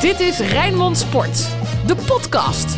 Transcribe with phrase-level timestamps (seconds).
[0.00, 1.48] Dit is Rijnmond Sport,
[1.86, 2.76] de podcast.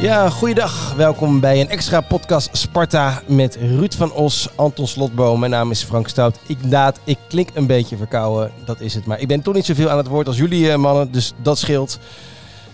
[0.00, 0.94] Ja, goeiedag.
[0.96, 5.38] Welkom bij een extra podcast Sparta met Ruud van Os, Anton Slotboom.
[5.40, 6.38] Mijn naam is Frank Stout.
[6.46, 9.06] Ik daad, ik klink een beetje verkouden, dat is het.
[9.06, 11.58] Maar ik ben toch niet zoveel aan het woord als jullie eh, mannen, dus dat
[11.58, 11.98] scheelt.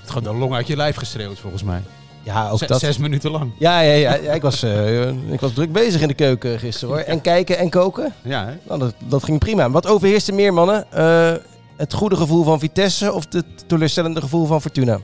[0.01, 1.83] Het gewoon de long uit je lijf geschreeuwd, volgens mij.
[2.23, 2.81] Ja, ook Zes, dat.
[2.81, 3.53] zes minuten lang.
[3.59, 6.95] Ja, ja, ja, ja, ik, was, eh, ik was druk bezig in de keuken gisteren
[6.95, 7.05] hoor.
[7.05, 8.53] En kijken en koken, Ja, hè?
[8.69, 9.71] nou, dat, dat ging prima.
[9.71, 10.85] Wat overheerste meer mannen?
[10.93, 11.33] Eh,
[11.77, 15.01] het goede gevoel van Vitesse of het teleurstellende gevoel van Fortuna?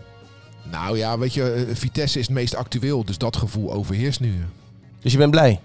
[0.71, 4.45] Nou ja, weet je, eh, Vitesse is het meest actueel, dus dat gevoel overheerst nu.
[5.01, 5.61] Dus je bent blij?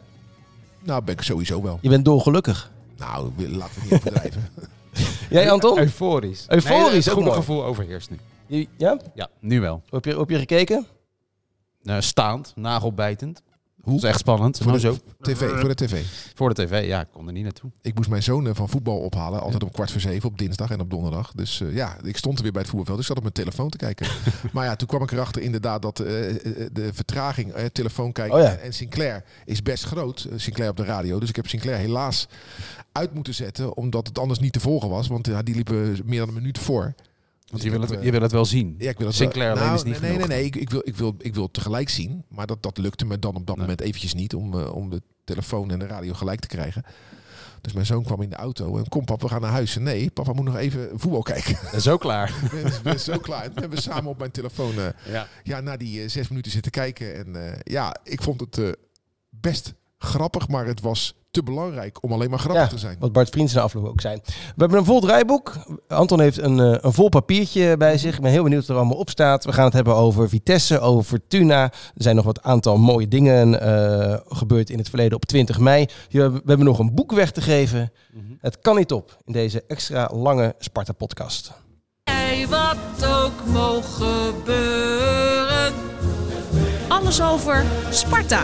[0.83, 1.79] Nou, ben ik sowieso wel.
[1.81, 2.71] Je bent dolgelukkig?
[2.97, 4.49] Nou, laten we niet overdrijven.
[5.29, 5.79] Jij Anton?
[5.79, 6.45] Euforisch.
[6.47, 8.09] Euforisch, Nee, het goede gevoel overheerst
[8.47, 8.67] nu.
[8.77, 8.97] Ja?
[9.13, 9.81] Ja, nu wel.
[9.89, 10.85] Heb je, heb je gekeken?
[11.83, 13.41] Eh, staand, nagelbijtend.
[13.85, 13.93] Hoe?
[13.93, 14.57] Dat is echt spannend.
[14.57, 14.97] Voor Nou, de, zo.
[15.21, 16.03] TV, voor de tv.
[16.33, 17.71] Voor de tv, ja, ik kon er niet naartoe.
[17.81, 20.69] Ik moest mijn zoon eh, van voetbal ophalen, altijd om kwart voor zeven op dinsdag
[20.69, 21.31] en op donderdag.
[21.35, 22.97] Dus eh, ja, ik stond er weer bij het voetbalveld.
[22.97, 24.07] Dus ik zat op mijn telefoon te kijken.
[24.53, 26.35] maar ja, toen kwam ik erachter inderdaad dat eh, eh,
[26.71, 28.55] de vertraging, eh, telefoon kijken Oh ja.
[28.55, 30.27] en Sinclair is best groot.
[30.31, 31.19] Eh, Sinclair op de radio.
[31.19, 32.27] Dus ik heb Sinclair helaas
[32.91, 35.07] uit moeten zetten, omdat het anders niet te volgen was.
[35.07, 36.93] Want die liepen meer dan een minuut voor.
[37.45, 38.75] Want Dus je wil, het, eh, je wil het wel zien.
[38.77, 40.27] Ja, ik wil het Sinclair wel- alleen nou, is niet nee, nee, genoeg.
[40.27, 40.45] nee, nee.
[40.47, 42.23] Ik, ik, wil, ik, wil, ik wil het tegelijk zien.
[42.29, 43.65] Maar dat, dat lukte me dan op dat Nee.
[43.65, 46.83] moment eventjes niet om, eh, om de telefoon en de radio gelijk te krijgen.
[47.61, 49.75] Dus mijn zoon kwam in de auto en kom papa, we gaan naar huis.
[49.77, 51.57] Nee, papa moet nog even voetbal kijken.
[51.71, 52.33] Is ook klaar.
[52.51, 53.43] we zijn zo klaar.
[53.45, 55.27] En toen hebben we samen op mijn telefoon eh, ja.
[55.43, 57.15] ja, na die zes minuten zitten kijken.
[57.15, 58.77] En ja, ik vond het
[59.29, 59.73] best
[60.05, 62.95] grappig, maar het was te belangrijk om alleen maar grappig Ja, te zijn.
[62.99, 64.21] Wat Bart Vriends na afloop ook zijn.
[64.25, 65.53] We hebben een vol draaiboek.
[65.87, 68.15] Anton heeft een, eh, een vol papiertje bij zich.
[68.15, 69.45] Ik ben heel benieuwd wat er allemaal op staat.
[69.45, 71.63] We gaan het hebben over Vitesse, over Fortuna.
[71.63, 75.85] Er zijn nog wat aantal mooie dingen eh, gebeurd in het verleden op 20 mei.
[76.09, 77.91] We hebben nog een boek weg te geven.
[78.13, 78.23] Mhm.
[78.39, 81.51] Het kan niet op in deze extra lange Sparta-podcast.
[82.03, 85.73] Jij wat ook mogen gebeuren.
[86.87, 88.43] Alles over Sparta.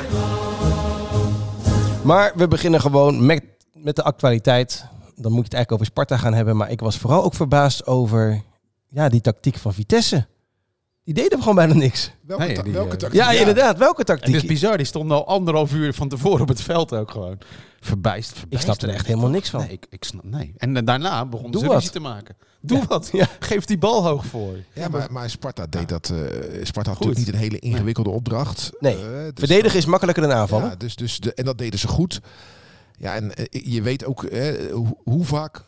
[2.04, 4.86] Maar we beginnen gewoon met, met de actualiteit.
[5.16, 6.58] Dan moet je het eigenlijk over Sparta gaan hebben.
[6.58, 8.42] Maar ik was vooral ook verbaasd over
[8.88, 10.28] ja, die tactiek van Vitesse.
[11.04, 12.12] Die deden gewoon bijna niks.
[12.22, 13.20] Welke, Nee, ta- die, welke eh, tactiek?
[13.22, 13.78] Ja, inderdaad.
[13.78, 14.34] Welke tactiek?
[14.34, 17.38] het is bizar, die stonden al anderhalf uur van tevoren op het veld ook gewoon.
[17.80, 18.68] Verbijst, verbijst.
[18.68, 19.60] Ik snap er echt helemaal niks van.
[19.60, 20.54] Nee, ik, ik snap, nee.
[20.58, 22.36] En eh, daarna begonnen Doe ze ruzie te maken.
[22.62, 22.86] Doe Ja.
[22.88, 23.10] wat.
[23.14, 23.28] Ja.
[23.40, 24.56] Geef die bal hoog voor.
[24.74, 26.10] Ja, maar, maar Sparta deed dat.
[26.10, 26.18] eh,
[26.64, 27.08] Sparta had Goed.
[27.08, 28.70] natuurlijk niet een hele ingewikkelde opdracht.
[28.80, 28.96] Nee.
[28.98, 30.70] Dus Verdedigen is makkelijker dan aanvallen.
[30.70, 32.22] Ja, dus, dus de, en dat deden ze goed.
[32.98, 34.26] Ja, en je weet ook
[34.72, 35.62] hoe, hoe vaak.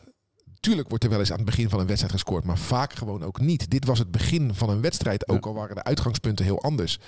[0.64, 3.24] Tuurlijk wordt er wel eens aan het begin van een wedstrijd gescoord, maar vaak gewoon
[3.24, 3.70] ook niet.
[3.70, 7.00] Dit was het begin van een wedstrijd, ook al waren de uitgangspunten heel anders.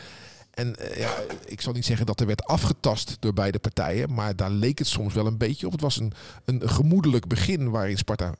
[0.51, 1.13] En eh, ja,
[1.45, 4.87] ik zal niet zeggen dat er werd afgetast door beide partijen, maar daar leek het
[4.87, 5.71] soms wel een beetje op.
[5.71, 6.13] Het was een,
[6.45, 8.35] een gemoedelijk begin waarin Sparta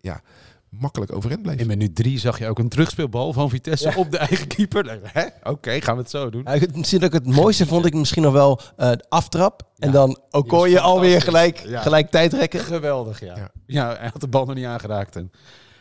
[0.00, 0.22] ja,
[0.70, 1.56] makkelijk overeind bleef.
[1.58, 3.96] In minuut drie zag je ook een terugspeelbal van Vitesse Ja.
[3.96, 5.00] op de eigen keeper.
[5.42, 6.42] Oké, gaan we het zo doen.
[6.44, 9.62] Ja, misschien dat ik het mooiste vond ik misschien nog wel eh, de aftrap.
[9.78, 11.80] En dan Okoye Die was alweer gelijk, Ja.
[11.80, 12.60] gelijk tijd rekken.
[12.60, 13.36] Geweldig, ja.
[13.36, 13.50] Ja.
[13.66, 13.96] ja.
[13.98, 15.16] hij had de bal nog niet aangeraakt.
[15.16, 15.30] En,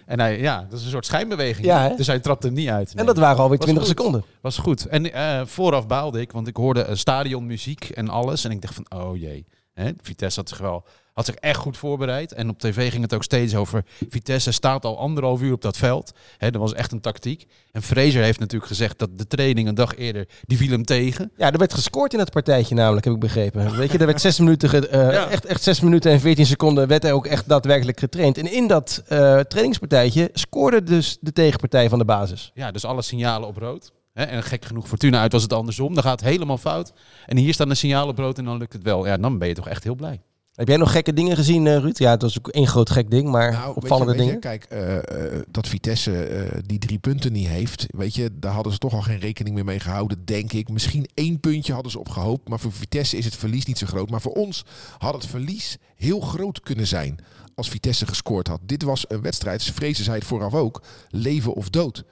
[0.05, 1.65] en hij, ja, dat is een soort schijnbeweging.
[1.65, 2.93] Ja, dus hij trapte hem niet uit.
[2.95, 3.97] En dat waren alweer Was 20 goed.
[3.97, 4.23] seconden.
[4.41, 4.85] was goed.
[4.85, 8.45] En eh, vooraf baalde ik, want ik hoorde eh, stadionmuziek en alles.
[8.45, 9.45] En ik dacht van, oh jee.
[9.73, 9.91] Hè?
[10.01, 10.85] Vitesse had zich wel
[11.25, 12.33] had zich echt goed voorbereid.
[12.33, 13.83] En op tv ging het ook steeds over...
[14.09, 16.11] Vitesse staat al anderhalf uur op dat veld.
[16.37, 17.45] Dat was echt een tactiek.
[17.71, 20.27] En Fraser heeft natuurlijk gezegd dat de training een dag eerder...
[20.41, 21.31] die viel hem tegen.
[21.37, 23.75] Ja, er werd gescoord in het partijtje namelijk, heb ik begrepen.
[23.77, 25.27] Weet je, er werd zes minuten, ge- eh, Ja.
[25.29, 28.37] echt, echt zes minuten en 14 seconden werd er ook echt daadwerkelijk getraind.
[28.37, 32.51] En in dat eh, trainingspartijtje scoorde dus de tegenpartij van de basis.
[32.53, 33.91] Ja, dus alle signalen op rood.
[34.13, 35.93] En gek genoeg Fortuna uit was het andersom.
[35.93, 36.93] Dan gaat het helemaal fout.
[37.25, 39.05] En hier staan de signalen op rood en dan lukt het wel.
[39.05, 40.21] Ja, dan ben je toch echt heel blij.
[40.59, 41.97] Heb jij nog gekke dingen gezien, eh, Ruud?
[41.97, 44.39] Ja, het was ook één groot gek ding, maar Nou, je- opvallende je, dingen.
[44.39, 48.77] kijk, eh, eh, dat Vitesse die drie punten niet heeft, weet je, daar hadden ze
[48.79, 50.69] toch al geen rekening meer mee gehouden, denk ik.
[50.69, 53.85] Misschien één puntje hadden ze op gehoopt, maar voor Vitesse is het verlies niet zo
[53.87, 54.09] groot.
[54.09, 54.65] Maar voor ons
[54.97, 57.17] had het verlies heel groot kunnen zijn
[57.55, 58.59] als Vitesse gescoord had.
[58.65, 62.03] Dit was een wedstrijd, vrezen zij het vooraf ook, leven of dood.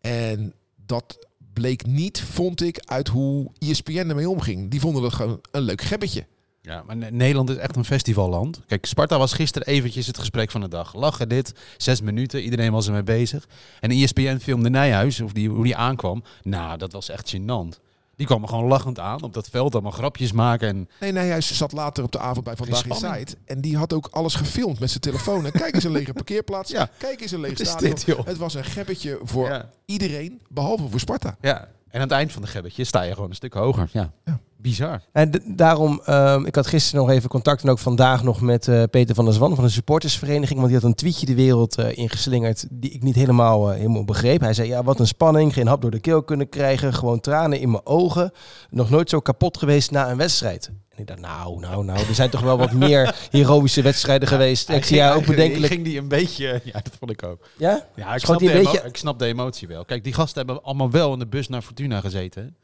[0.00, 0.52] En
[0.86, 4.70] dat bleek niet, vond ik, uit hoe ESPN ermee omging.
[4.70, 6.26] Die vonden het gewoon een leuk gebbetje.
[6.62, 8.60] Ja, maar Ne- Nederland is echt een festivalland.
[8.66, 10.94] Kijk, Sparta was gisteren eventjes het gesprek van de dag.
[10.94, 13.48] Lachen dit, zes minuten, iedereen was ermee bezig.
[13.80, 16.22] En ESPN filmde Nijhuis, of die, hoe die aankwam.
[16.42, 17.80] Nou, dat was echt gênant.
[18.16, 20.68] Die kwam er gewoon lachend aan op dat veld, allemaal grapjes maken.
[20.68, 23.26] En Nee, nee, hij zat later op de avond bij Vandaag in.
[23.44, 25.44] En die had ook alles gefilmd met zijn telefoon.
[25.46, 26.70] En kijk eens een lege parkeerplaats.
[26.80, 26.88] Ja.
[26.98, 27.90] Kijk eens een leeg Wat is stadion.
[27.94, 28.26] dit, joh?
[28.26, 29.70] Het was een gebbetje voor ja.
[29.84, 31.36] iedereen, behalve voor Sparta.
[31.40, 33.88] ja, en aan het eind van de gebbetje sta je gewoon een stuk hoger.
[33.92, 34.12] Ja.
[34.24, 34.40] Ja.
[34.62, 35.00] Bizar.
[35.12, 38.82] En daarom, ehm, ik had gisteren nog even contact en ook vandaag nog met eh,
[38.90, 40.58] Peter van der Zwan van de supportersvereniging.
[40.58, 44.04] Want die had een tweetje de wereld eh, ingeslingerd die ik niet helemaal, eh, helemaal
[44.04, 44.40] begreep.
[44.40, 47.60] Hij zei, ja wat een spanning, geen hap door de keel kunnen krijgen, gewoon tranen
[47.60, 48.32] in mijn ogen.
[48.70, 50.70] Nog nooit zo kapot geweest na een wedstrijd.
[50.88, 54.68] En ik dacht, nou, nou, nou, er zijn toch wel wat meer heroïsche wedstrijden geweest.
[54.68, 55.72] ik zie jou ook bedenkelijk.
[55.72, 56.60] ging die een beetje...
[56.64, 57.48] Ja, dat vond ik ook.
[57.56, 57.86] Ja?
[57.96, 59.84] Ja, ik snap, die de beetje- ik snap de emotie wel.
[59.84, 62.56] Kijk, die gasten hebben allemaal wel in de bus naar Fortuna gezeten.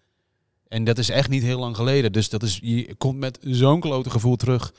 [0.68, 2.12] En dat is echt niet heel lang geleden.
[2.12, 4.72] Dus dat is, je komt met zo'n klote gevoel terug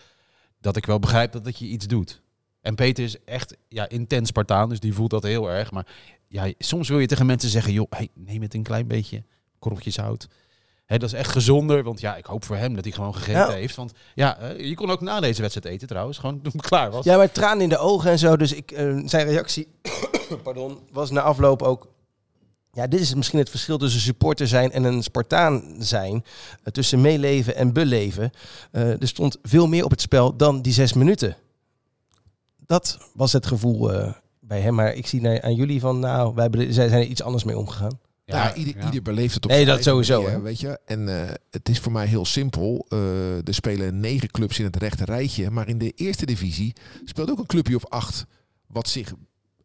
[0.61, 2.21] dat ik wel begrijp dat dat je iets doet.
[2.61, 5.71] En Peter is echt ja, intens Spartaan, dus die voelt dat heel erg.
[5.71, 5.87] Maar
[6.27, 9.23] ja, soms wil je tegen mensen zeggen, joh, hey, neem het een klein beetje,
[9.59, 10.27] korreltje zout.
[10.85, 13.41] Hè, dat is echt gezonder, want ja, ik hoop voor hem dat hij gewoon gegeten
[13.41, 13.49] Ja.
[13.51, 13.75] heeft.
[13.75, 17.05] Want ja, je kon ook na deze wedstrijd eten trouwens, gewoon toen klaar was.
[17.05, 18.37] Ja, maar tranen in de ogen en zo.
[18.37, 19.67] Dus ik, eh, zijn reactie
[20.43, 21.87] pardon, was na afloop ook...
[22.77, 26.23] Ja, dit is misschien het verschil tussen supporter zijn en een Spartaan zijn.
[26.63, 28.31] Eh, tussen meeleven en beleven.
[28.71, 31.35] Eh, er stond veel meer op het spel dan die zes minuten.
[32.65, 34.75] Dat was het gevoel eh, bij hem.
[34.75, 37.43] Maar ik zie naar, aan jullie van, nou, wij hebben, zij zijn er iets anders
[37.43, 37.99] mee omgegaan.
[38.35, 40.41] Ja, ieder, ieder beleeft het op Nee, zijn dat sowieso, manier, hè.
[40.41, 40.79] weet je.
[40.85, 42.85] En eh, het is voor mij heel simpel.
[42.89, 45.49] Eh, er spelen negen clubs in het rechte rijtje.
[45.51, 48.25] Maar in de eerste divisie speelt ook een clubje of acht...
[48.67, 49.13] wat zich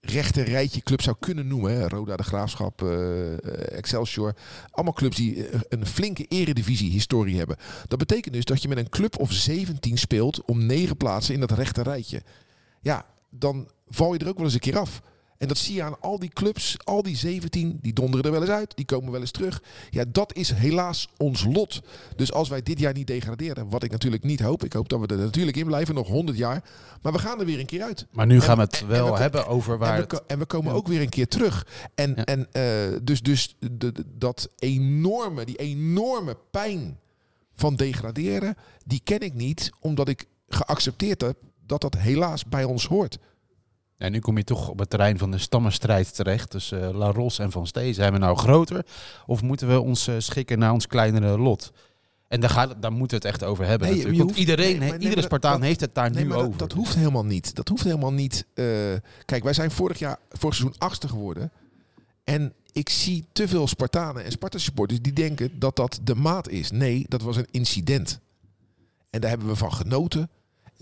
[0.02, 1.72] rechte rijtje club zou kunnen noemen.
[1.72, 1.88] Hè.
[1.88, 4.34] Roda de Graafschap, eh, Excelsior.
[4.70, 7.56] Allemaal clubs die eh, een flinke eredivisie-historie hebben.
[7.88, 10.44] Dat betekent dus dat je met een club of 17 speelt...
[10.44, 12.22] om negen plaatsen in dat rechte rijtje.
[12.80, 15.02] Ja, dan val je er ook wel eens een keer af.
[15.42, 18.40] En dat zie je aan al die clubs, al die 17, die donderen er wel
[18.40, 19.62] eens uit, die komen wel eens terug.
[19.90, 21.80] Ja, dat is helaas ons lot.
[22.16, 25.00] Dus als wij dit jaar niet degraderen, wat ik natuurlijk niet hoop, ik hoop dat
[25.00, 26.64] we er natuurlijk in blijven, nog 100 jaar.
[27.02, 28.06] Maar we gaan er weer een keer uit.
[28.10, 30.08] Maar nu gaan we het en wel we- hebben over waar En we, het...
[30.12, 31.66] ko- en we komen ook weer een keer terug.
[31.94, 32.24] En, Ja.
[32.24, 36.98] en eh, dus, dus de, de- dat enorme, die enorme pijn
[37.54, 38.54] van degraderen,
[38.84, 41.36] die ken ik niet, omdat ik geaccepteerd heb
[41.66, 43.18] dat dat helaas bij ons hoort.
[44.02, 47.10] Ja, nu kom je toch op het terrein van de stammenstrijd terecht tussen eh, La
[47.10, 47.92] Ros en Van Stee.
[47.92, 48.86] Zijn we nou groter
[49.26, 51.72] of moeten we ons eh, schikken naar ons kleinere lot?
[52.28, 54.22] En daar, gaat, daar moeten we het echt over hebben Nee, natuurlijk.
[54.22, 56.58] je Want hoeft- iedereen, nee, nee, iedere Spartaan dat- heeft het daar nu dat, over.
[56.58, 57.54] dat hoeft helemaal niet.
[57.54, 58.46] Dat hoeft helemaal niet.
[58.54, 58.64] eh,
[59.24, 61.50] kijk, wij zijn vorig jaar, vorig seizoen achtste geworden.
[62.24, 66.70] En ik zie te veel Spartanen en Sparta-supporters die denken dat dat de maat is.
[66.70, 68.20] Nee, dat was een incident.
[69.10, 70.30] En daar hebben we van genoten.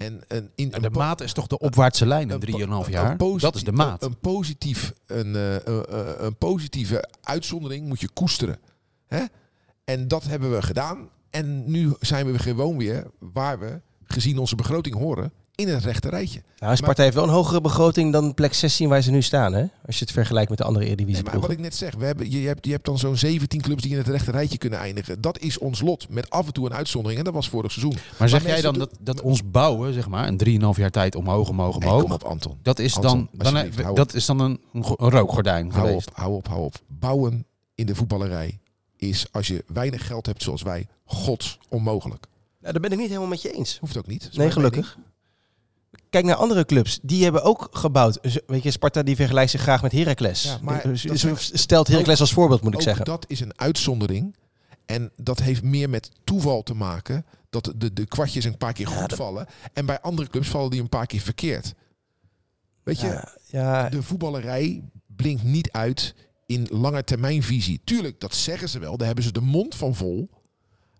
[0.00, 2.92] En een, in, de maat is toch de opwaartse lijn in een po- 3,5 een
[2.92, 3.16] jaar?
[3.40, 4.02] Dat is de maat.
[4.04, 8.58] Een, positief, een, eh, een, een- een positieve uitzondering moet je koesteren.
[9.06, 9.24] Hè?
[9.84, 11.08] En dat hebben we gedaan.
[11.30, 15.32] En nu zijn we gewoon weer waar we, gezien onze begroting horen,
[15.68, 16.42] in het rechte rijtje.
[16.58, 19.64] Nou, Sparta heeft wel een hogere begroting dan plek 16 waar ze nu staan, hè?
[19.86, 22.04] Als je het vergelijkt met de andere Nee, Eredivisie maar wat ik net zeg, we
[22.04, 24.78] hebben, je, hebt, je hebt dan zo'n 17 clubs die in het rechte rijtje kunnen
[24.78, 25.20] eindigen.
[25.20, 27.18] Dat is ons lot, met af en toe een uitzondering.
[27.18, 27.94] En dat was vorig seizoen.
[28.18, 31.48] maar zeg jij dan dat, dat ons bouwen, zeg maar, in 3,5 jaar tijd omhoog,
[31.48, 32.02] omhoog, Nee, omhoog.
[32.02, 32.58] kom op Anton.
[32.62, 36.08] dat is Anton, dan, dan, dat is dan een, een go- een rookgordijn Hou geweest.
[36.08, 36.74] op, hou op, hou op.
[36.86, 38.58] Bouwen in de voetballerij
[38.96, 42.26] is, als je weinig geld hebt zoals wij, gods onmogelijk.
[42.60, 43.78] Nou, daar ben ik niet helemaal met je eens.
[43.80, 44.28] Hoeft ook niet.
[44.32, 44.98] Nee, gelukkig.
[46.10, 46.98] Kijk naar andere clubs.
[47.02, 48.18] Die hebben ook gebouwd.
[48.46, 50.42] Weet je, Sparta die vergelijkt zich graag met Heracles.
[50.42, 53.04] Ja, maar Dus- stelt Heracles als voorbeeld, moet ik zeggen.
[53.04, 54.36] dat is een uitzondering.
[54.86, 57.24] En dat heeft meer met toeval te maken.
[57.50, 59.46] Dat de, de kwartjes een paar keer goed dat- vallen.
[59.72, 61.74] En bij andere clubs vallen die een paar keer verkeerd.
[62.82, 66.14] Weet je, Ja, de voetballerij blinkt niet uit
[66.46, 67.80] in langetermijnvisie.
[67.84, 68.96] Tuurlijk, dat zeggen ze wel.
[68.96, 70.30] Daar hebben ze de mond van vol.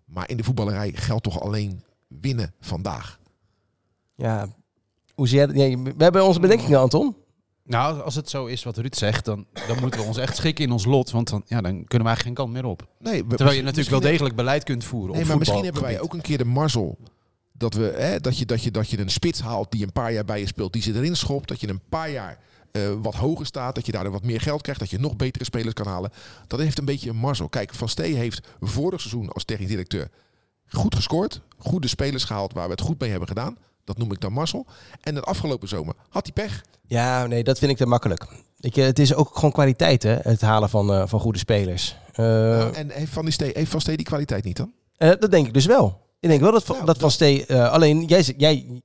[0.05, 3.19] Maar in de voetballerij geldt toch alleen winnen vandaag.
[4.15, 4.47] ja.
[5.15, 5.55] Hoe zie jij dat?
[5.95, 7.15] We hebben onze bedenkingen, Anton.
[7.63, 10.65] Nou, als het zo is wat Ruud zegt, dan, dan moeten we ons echt schikken
[10.65, 11.11] in ons lot.
[11.11, 12.87] Want dan, ja, dan kunnen we eigenlijk geen kant meer op.
[12.99, 15.11] Nee, we- Terwijl je natuurlijk wel degelijk beleid kunt voeren.
[15.11, 16.97] Nee, op maar misschien hebben wij ook een keer de mazzel.
[17.51, 20.13] Dat, we, hè, dat, je, dat, je, dat je een spits haalt die een paar
[20.13, 21.47] jaar bij je speelt, die ze erin schopt.
[21.47, 22.37] Dat je een paar jaar
[22.71, 23.75] eh, wat hoger staat.
[23.75, 24.79] Dat je daardoor wat meer geld krijgt.
[24.81, 26.11] Dat je nog betere spelers kan halen.
[26.47, 27.49] Dat heeft een beetje een mazzel.
[27.49, 30.09] Kijk, Van Stee heeft vorig seizoen als technisch directeur
[30.67, 31.41] goed gescoord.
[31.57, 33.57] Goede spelers gehaald waar we het goed mee hebben gedaan.
[33.83, 34.65] Dat noem ik dan mazzel.
[35.01, 36.61] En de afgelopen zomer had hij pech.
[36.87, 38.27] Ja, nee, dat vind ik te makkelijk.
[38.59, 40.15] Ik, eh, het is ook gewoon kwaliteit, hè?
[40.21, 41.95] Het halen van, eh, van goede spelers.
[42.13, 44.73] Eh, Nou, en heeft Van, Stee, heeft van Stee die kwaliteit niet dan?
[44.97, 45.99] dat denk ik dus wel.
[46.19, 47.55] Ik denk wel dat, Van- Nou, dat Van Stee...
[47.55, 48.81] alleen, jij, jij,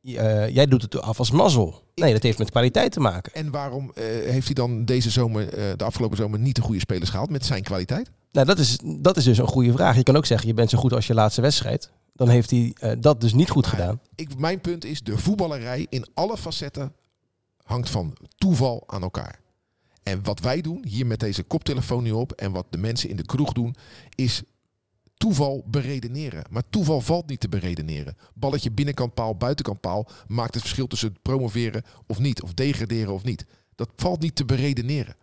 [0.53, 1.83] jij doet het af als mazzel.
[1.95, 3.33] Nee, dat heeft met kwaliteit te maken.
[3.35, 3.93] En waarom
[4.25, 7.63] heeft hij dan deze zomer, de afgelopen zomer, niet de goede spelers gehaald met zijn
[7.63, 8.11] kwaliteit?
[8.33, 9.97] Nou, dat is, dat is dus een goede vraag.
[9.97, 11.91] Je kan ook zeggen, je bent zo goed als je laatste wedstrijd.
[12.17, 14.01] Dan heeft hij eh, dat dus niet goed Maar gedaan.
[14.15, 16.93] Ik, mijn punt is, de voetballerij in alle facetten
[17.63, 19.41] hangt van toeval aan elkaar.
[20.03, 23.17] En wat wij doen, hier met deze koptelefoon nu op, en wat de mensen in
[23.17, 23.75] de kroeg doen,
[24.15, 24.43] is
[25.17, 26.45] toeval beredeneren.
[26.51, 28.17] Maar toeval valt niet te beredeneren.
[28.35, 32.43] Balletje binnenkant paal, buitenkant paal maakt het verschil tussen promoveren of niet.
[32.43, 33.47] Of degraderen of niet.
[33.75, 35.17] Dat valt niet te beredeneren.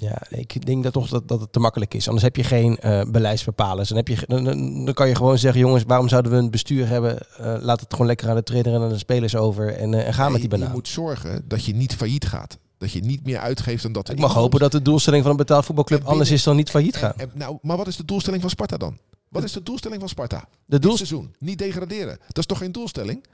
[0.00, 2.06] Ja, ik denk dat toch dat, dat het te makkelijk is.
[2.06, 3.88] Anders heb je geen eh, beleidsbepalers.
[3.88, 4.44] Dan, heb je, dan,
[4.84, 7.18] dan kan je gewoon zeggen, jongens, waarom zouden we een bestuur hebben?
[7.38, 9.74] Eh, laat het gewoon lekker aan de trainer en aan de spelers over.
[9.76, 10.72] En, eh, en ga met die je banaan.
[10.72, 12.58] moet zorgen dat je niet failliet gaat.
[12.78, 15.36] Dat je niet meer uitgeeft dan dat Ik mag hopen dat de doelstelling van een
[15.38, 17.12] betaald voetbalclub En anders binnen- is dan niet failliet gaan.
[17.16, 18.98] en- nou, maar wat is de doelstelling van Sparta dan?
[19.28, 20.38] Wat is de doelstelling van Sparta?
[20.38, 21.34] De Dit doel, seizoen.
[21.38, 22.18] Niet degraderen.
[22.26, 23.24] Dat is toch geen doelstelling?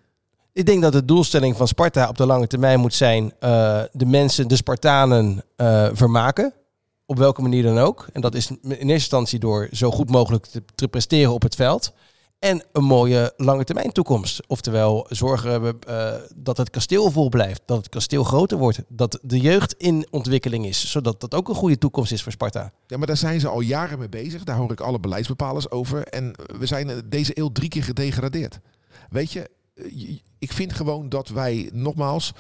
[0.55, 4.07] Ik denk dat de doelstelling van Sparta op de lange termijn moet zijn eh, de
[4.07, 6.53] mensen, de Spartanen, eh, vermaken.
[7.07, 8.07] Op welke manier dan ook.
[8.13, 11.55] En dat is in eerste instantie door zo goed mogelijk te, te presteren op het
[11.55, 11.93] veld.
[12.39, 14.41] En een mooie lange termijn toekomst.
[14.47, 17.63] Oftewel zorgen we eh, dat het kasteel vol blijft.
[17.67, 18.83] Dat het kasteel groter wordt.
[18.89, 20.91] Dat de jeugd in ontwikkeling is.
[20.91, 22.73] Zodat dat ook een goede toekomst is voor Sparta.
[22.87, 24.45] Ja, maar daar zijn ze al jaren mee bezig.
[24.45, 26.07] Daar hoor ik alle beleidsbepalers over.
[26.07, 28.61] En we zijn deze eeuw drie keer gedegradeerd.
[29.11, 29.51] Weet je-
[30.39, 32.33] ik vind gewoon dat wij nogmaals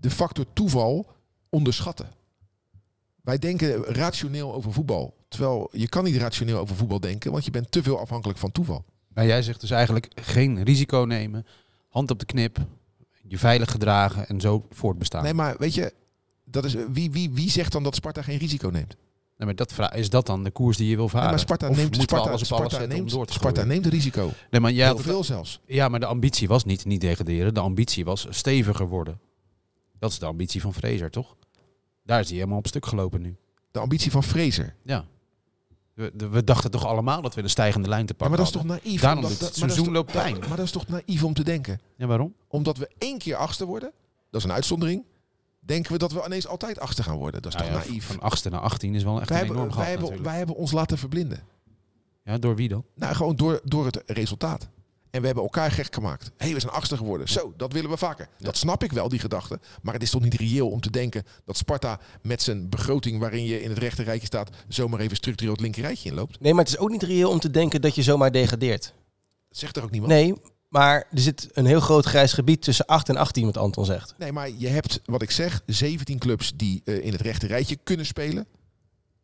[0.00, 1.06] de factor toeval
[1.48, 2.08] onderschatten.
[3.22, 5.14] Wij denken rationeel over voetbal.
[5.28, 8.52] Terwijl je kan niet rationeel over voetbal denken, want je bent te veel afhankelijk van
[8.52, 8.84] toeval.
[9.08, 11.46] Maar jij zegt dus eigenlijk geen risico nemen,
[11.88, 12.58] hand op de knip,
[13.22, 15.22] je veilig gedragen en zo voortbestaan.
[15.22, 15.92] Nee, maar weet je,
[16.44, 18.96] dat is, wie, wie, wie zegt dan dat Sparta geen risico neemt?
[19.36, 21.20] Nee, maar dat is dat dan de koers die je wil varen?
[21.22, 24.30] Nee, maar Sparta Of neemt, Sparta, alles op alles Sparta neemt, door Sparta risico.
[24.50, 25.60] Nee, maar jij Heel had het- veel zelfs.
[25.66, 27.54] Ja, maar de ambitie was niet, niet degraderen.
[27.54, 29.20] De ambitie was steviger worden.
[29.98, 31.36] Dat is de ambitie van Fraser, toch?
[32.04, 33.36] Daar is hij helemaal op stuk gelopen nu.
[33.70, 34.74] De ambitie van Fraser.
[34.82, 35.04] Ja.
[35.94, 38.52] We, de- we dachten toch allemaal dat we de stijgende lijn te Ja, maar pakken
[38.54, 39.00] dat is toch naïef?
[39.00, 40.38] Daarom dat- maar dat is seizoen toch- loopt pijn.
[40.48, 41.80] Maar dat is toch naïef om te denken?
[41.96, 42.34] Ja, waarom?
[42.48, 43.92] Omdat we één keer achtste worden,
[44.30, 45.04] dat is een uitzondering,
[45.64, 47.42] denken we dat we ineens altijd achtste gaan worden.
[47.42, 48.06] Dat is toch ja, naïef?
[48.06, 50.28] Van 8 naar 18 is wel echt Wij een hebben, enorm wij, gat hebben, natuurlijk.
[50.28, 51.42] wij hebben ons laten verblinden.
[52.24, 52.84] Ja, door wie dan?
[52.94, 54.68] Nou, gewoon door, door het resultaat.
[55.10, 56.24] En we hebben elkaar gek gemaakt.
[56.24, 57.28] Hé, hey, we zijn achtste geworden.
[57.28, 58.28] Zo, dat willen we vaker.
[58.38, 59.60] Dat snap ik wel, die gedachte.
[59.82, 63.44] Maar het is toch niet reëel om te denken dat Sparta met zijn begroting waarin
[63.44, 66.40] je in het rechter rijtje staat, zomaar even structureel het linker rijtje inloopt.
[66.40, 68.94] Nee, maar het is ook niet reëel om te denken dat je zomaar degradeert.
[69.48, 70.12] Dat zegt er ook niemand.
[70.12, 70.34] Nee,
[70.74, 74.14] maar er zit een heel groot grijs gebied tussen 8 en 18, wat Anton zegt.
[74.18, 77.76] Nee, maar je hebt, wat ik zeg, 17 clubs die eh, in het rechte rijtje
[77.82, 78.46] kunnen spelen.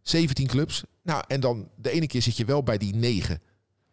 [0.03, 0.83] 17 clubs.
[1.03, 3.41] Nou, en dan de ene keer zit je wel bij die 9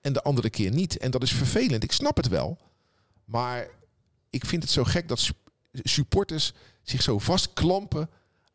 [0.02, 0.98] en de andere keer niet.
[0.98, 1.84] En dat is vervelend.
[1.84, 2.58] Ik snap het wel.
[3.26, 3.68] Maar
[4.30, 8.10] ik vind het zo gek dat sup- supporters zich zo vastklampen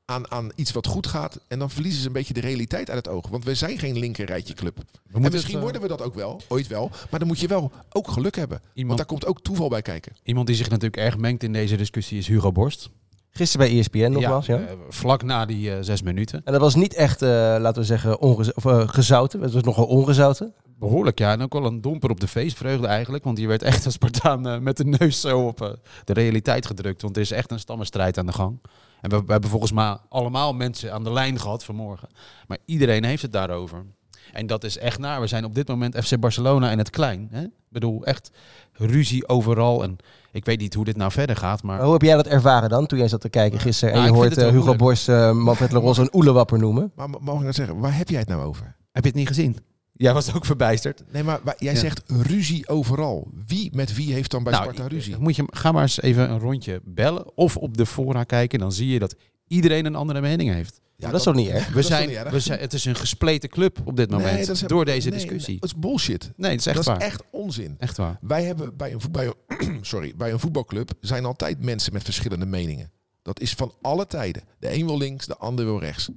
[0.04, 1.40] aan, aan iets wat goed gaat.
[1.48, 3.28] En dan verliezen ze een beetje de realiteit uit het oog.
[3.28, 4.78] Want we zijn geen linker rijtje club.
[5.12, 6.90] En misschien het, eh, worden we dat ook wel, ooit wel.
[7.10, 8.58] Maar dan moet je wel ook geluk hebben.
[8.62, 10.12] Want Iemand, daar komt ook toeval bij kijken.
[10.22, 12.90] iemand die zich natuurlijk erg mengt in deze discussie is Hugo Borst.
[13.34, 14.58] Gisteren bij ESPN nogmaals, ja.
[14.58, 16.40] eh, vlak na die eh, zes minuten.
[16.44, 17.28] En dat was niet echt, eh,
[17.58, 18.50] laten we zeggen, of,
[18.86, 19.40] gezouten.
[19.40, 20.54] Het was nogal ongezouten.
[20.78, 21.32] Behoorlijk, ja.
[21.32, 23.24] En ook wel een domper op de feestvreugde eigenlijk.
[23.24, 27.02] Want hier werd echt een Spartaan met de neus zo op de realiteit gedrukt.
[27.02, 28.58] Want er is echt een stammenstrijd aan de gang.
[29.02, 32.08] En we, we hebben volgens mij allemaal mensen aan de lijn gehad vanmorgen.
[32.46, 33.84] Maar iedereen heeft het daarover.
[34.32, 35.20] En dat is echt naar.
[35.20, 37.28] We zijn op dit moment FC Barcelona in het klein.
[37.30, 37.42] Hè?
[37.42, 38.30] Ik bedoel, echt
[38.72, 39.82] ruzie overal.
[39.82, 39.96] En
[40.32, 41.62] ik weet niet hoe dit nou verder gaat.
[41.62, 43.94] Maar hoe heb jij dat ervaren dan, toen jij zat te kijken gisteren?
[43.94, 44.76] Nou, en je ik hoort eh, Hugo.
[44.76, 46.92] Borst, uh, Manfred Leroy een oelewapper noemen.
[46.94, 48.76] Maar ma- mag ik nou zeggen, waar heb jij het nou over?
[48.92, 49.56] heb je het niet gezien?
[50.02, 51.02] Jij was ook verbijsterd.
[51.12, 51.78] Nee, maar wa- jij Ja.
[51.80, 53.30] zegt ruzie overal.
[53.46, 55.16] Wie met wie heeft dan bij Nou, Sparta ruzie?
[55.18, 58.58] Moet je, ga maar eens even een rondje bellen of op de fora kijken.
[58.58, 59.14] Dan zie je dat
[59.46, 60.80] iedereen een andere mening heeft.
[60.96, 61.66] Ja, dat is toch niet erg?
[61.66, 62.30] We dat is toch zijn, niet erg?
[62.30, 65.08] we zijn, het is een gespleten club op dit moment Nee, dat is- door deze
[65.08, 65.50] nee, discussie.
[65.52, 66.32] nee, dat is bullshit.
[66.36, 66.96] Nee, het is echt dat waar.
[66.98, 67.74] is echt onzin.
[67.78, 68.18] Echt waar.
[68.20, 72.02] Wij hebben bij een, voet- bij, een, sorry, bij een voetbalclub zijn altijd mensen met
[72.02, 72.90] verschillende meningen.
[73.22, 74.42] Dat is van alle tijden.
[74.58, 76.08] De een wil links, de ander wil rechts.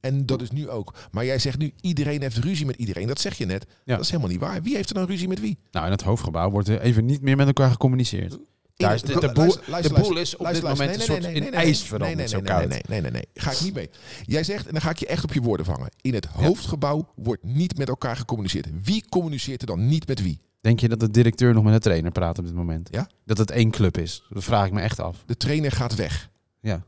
[0.00, 0.94] En dat is nu ook.
[1.10, 3.06] Maar jij zegt nu iedereen heeft ruzie met iedereen.
[3.06, 3.66] Dat zeg je net.
[3.84, 3.94] Ja.
[3.94, 4.62] Dat is helemaal niet waar.
[4.62, 5.58] Wie heeft er dan ruzie met wie?
[5.70, 8.38] Nou, in het hoofdgebouw wordt er even niet meer met elkaar gecommuniceerd.
[8.76, 11.40] Daar is de, de, boel, de boel is op dit moment een soort nee, in
[11.40, 12.66] nee, nee, ijs nee, veranderd, nee, zo nee.
[12.66, 13.26] Nee, nee, nee, nee.
[13.34, 13.90] Ga ik niet mee.
[14.22, 15.88] Jij zegt, en dan ga ik je echt op je woorden vangen.
[16.00, 18.66] In het hoofdgebouw wordt niet met elkaar gecommuniceerd.
[18.82, 20.40] Wie communiceert er dan niet met wie?
[20.60, 22.88] Denk je dat de directeur nog met de trainer praat op dit moment?
[22.90, 23.08] Ja.
[23.24, 24.26] Dat het één club is?
[24.28, 25.22] Dat vraag ik me echt af.
[25.26, 26.30] De trainer gaat weg.
[26.60, 26.84] Ja.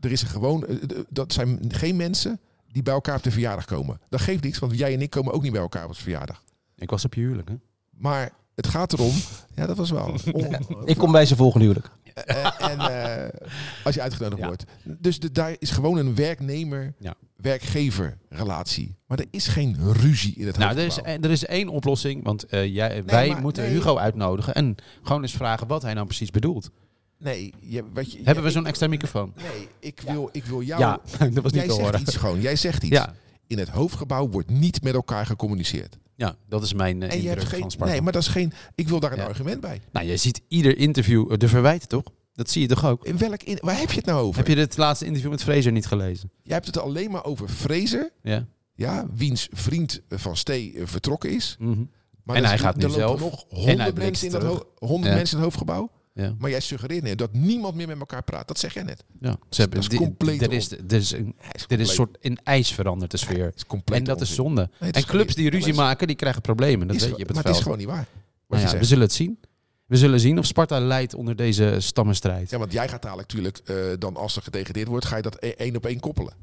[0.00, 2.40] Er is er gewoon, eh, eh, dat zijn geen mensen
[2.72, 4.00] die bij elkaar op de verjaardag komen.
[4.08, 6.42] Dat geeft niks, want jij en ik komen ook niet bij elkaar op de verjaardag.
[6.76, 7.54] Ik was op je huwelijk, hè?
[7.90, 9.12] Maar het gaat erom,
[9.54, 10.14] ja dat was wel.
[10.32, 10.56] on-
[10.88, 11.90] Ik kom bij zijn volgende huwelijk.
[12.14, 13.40] Eh, en eh,
[13.84, 14.46] als je uitgenodigd Ja.
[14.46, 14.64] wordt.
[14.82, 17.14] Dus de, daar is gewoon een werknemer, Ja.
[17.36, 18.96] werkgever relatie.
[19.06, 22.44] Maar er is geen ruzie in het Nou, er is, er is één oplossing, want
[22.44, 23.72] eh, jij, wij maar- moeten nee.
[23.72, 26.70] Hugo uitnodigen en gewoon eens vragen wat hij nou precies bedoelt.
[27.18, 29.32] Nee, je, wat je, Hebben we zo'n extra microfoon?
[29.36, 30.80] Nee, ik wil, ik wil jou...
[30.80, 32.00] Ja, dat was niet jij te zegt horen.
[32.00, 32.40] iets gewoon.
[32.40, 32.92] Jij zegt iets.
[32.96, 33.14] Ja,
[33.46, 35.98] In het hoofdgebouw wordt niet met elkaar gecommuniceerd.
[36.16, 37.60] Ja, dat is mijn eh, En je indruk hebt geen.
[37.60, 37.92] van Sparta.
[37.92, 38.52] Nee, maar dat is geen.
[38.74, 39.24] Ik wil daar een Ja.
[39.24, 39.80] argument bij.
[39.92, 42.02] Nou, je ziet ieder interview eh, de verwijten, toch?
[42.32, 43.04] Dat zie je toch ook?
[43.04, 43.42] In welk.
[43.42, 44.36] In, waar heb je het nou over?
[44.46, 46.30] Heb je het laatste interview met Fraser niet gelezen?
[46.42, 48.12] Jij hebt het alleen maar over Fraser.
[48.22, 48.46] Ja.
[48.74, 51.56] Ja, wiens vriend eh, van Stee eh, vertrokken is.
[51.58, 51.84] Mhm.
[52.24, 53.20] Maar En er- hij gaat nu er lopen zelf.
[53.20, 54.58] nog En hij honderd blikt mensen in dat terug.
[54.58, 55.18] ho- honderd Ja.
[55.18, 55.90] mensen in het hoofdgebouw.
[56.24, 56.34] Ja.
[56.38, 58.48] Maar jij suggereert net dat niemand meer met elkaar praat.
[58.48, 59.04] Dat zeg jij net.
[59.20, 59.36] ja.
[59.50, 62.16] Ze hebben, dat is compleet er is, er is, een, is is compleet- een soort
[62.20, 63.54] in ijs veranderd, de sfeer.
[63.84, 64.70] En dat is zonde.
[64.80, 66.86] Nee, en clubs die ruzie maken, die krijgen problemen.
[66.86, 67.56] Dat is- weet je op het maar veld.
[67.56, 68.08] het is gewoon niet waar.
[68.48, 69.38] Nou ja, we zullen het zien.
[69.86, 72.50] We zullen zien of Sparta leidt onder deze stammenstrijd.
[72.50, 75.36] Ja, want jij gaat dadelijk natuurlijk, eh, dan als er gedegradeerd wordt, ga je dat
[75.40, 76.34] e- één op één koppelen.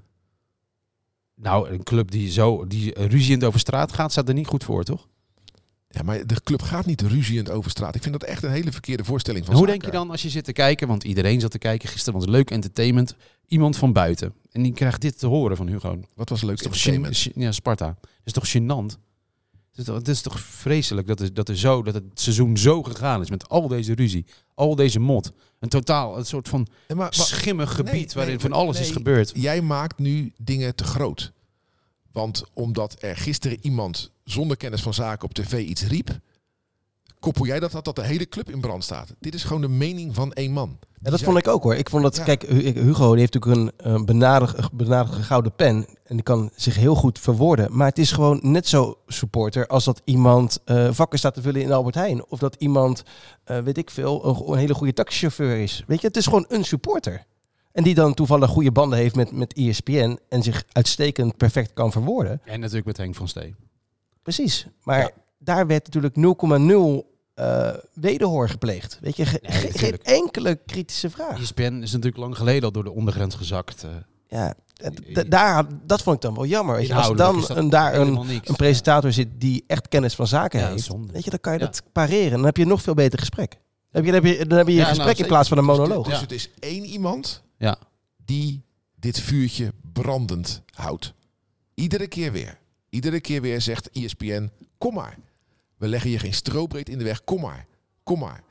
[1.36, 4.84] Nou, een club die zo die ruziend over straat gaat, staat er niet goed voor,
[4.84, 5.08] toch?
[5.96, 7.96] Ja, maar de club gaat niet ruziend over straat.
[7.96, 9.80] Ik vind dat echt een hele verkeerde voorstelling van Hoe zaken.
[9.80, 10.88] denk je dan als je zit te kijken?
[10.88, 13.16] Want iedereen zat te kijken gisteren, was leuk entertainment.
[13.48, 14.34] Iemand van buiten.
[14.52, 16.00] En die krijgt dit te horen van Hugo.
[16.16, 17.18] Wat was leuk toch entertainment?
[17.18, 17.86] gêne- Ja, Sparta.
[18.02, 19.00] Dat is toch gênant?
[19.76, 23.22] Het is toch, toch vreselijk dat, het, dat, er zo, dat het seizoen zo gegaan
[23.22, 25.32] is met al deze ruzie, al deze mot.
[25.60, 28.90] Een totaal, een soort van Nee, maar- maar- schimmig gebied nee, waarin van alles is
[28.92, 29.32] gebeurd.
[29.36, 31.32] Jij maakt nu dingen te groot.
[32.12, 36.20] Want omdat er gisteren iemand zonder kennis van zaken op tv iets riep,
[37.20, 39.14] koppel jij dat dat, dat de hele club in brand staat.
[39.20, 40.78] Dit is gewoon de mening van één man.
[41.02, 41.76] Ja, dat vond ik ook hoor.
[41.76, 42.24] Ik vond dat, Ja.
[42.24, 45.86] kijk, Hu- Hugo die heeft natuurlijk een uh, benadig, benadigde gouden pen.
[46.04, 47.76] En die kan zich heel goed verwoorden.
[47.78, 51.62] Maar het is gewoon net zo supporter als dat iemand eh, vakken staat te vullen
[51.62, 52.26] in Albert Heijn.
[52.26, 53.04] Of dat iemand,
[53.44, 55.84] eh, weet ik veel, een, een hele goede taxichauffeur is.
[55.88, 57.26] Weet je, het is gewoon een supporter.
[57.72, 60.20] En die dan toevallig goede banden heeft met, met ESPN.
[60.30, 62.42] En zich uitstekend perfect kan verwoorden.
[62.46, 63.56] En natuurlijk met Henk van Stee.
[64.26, 64.68] Precies.
[64.84, 65.10] Maar Ja.
[65.40, 68.98] daar werd natuurlijk 0,0 eh wederhoor gepleegd.
[69.02, 71.40] Weet je, ge- Nee, ge- geen enkele kritische vraag.
[71.40, 73.84] ESPN is natuurlijk lang geleden al door de ondergrens gezakt.
[73.84, 73.90] eh.
[74.28, 74.54] Ja,
[75.28, 76.76] daar, dat vond ik dan wel jammer.
[76.76, 76.94] Weet je.
[76.94, 80.70] Als er dan een, daar een, een presentator zit die echt kennis van zaken Ja,
[80.70, 81.14] heeft, zonde.
[81.14, 81.66] weet je, dan kan je Ja.
[81.66, 82.32] dat pareren.
[82.32, 83.50] Dan heb je een nog veel beter gesprek.
[83.92, 85.50] Dan heb je, dan heb je, dan heb je, je Ja, nou, gesprek in plaats
[85.50, 86.06] van een Dus, monoloog.
[86.06, 86.22] dus Ja.
[86.22, 87.78] het is één iemand Ja.
[88.26, 88.64] die
[88.96, 91.14] dit vuurtje brandend houdt.
[91.74, 92.58] Iedere keer weer.
[92.96, 95.18] Iedere keer weer zegt ESPN, kom maar.
[95.78, 97.66] We leggen je geen strobreed in de weg, kom maar.
[98.04, 98.44] Kom maar.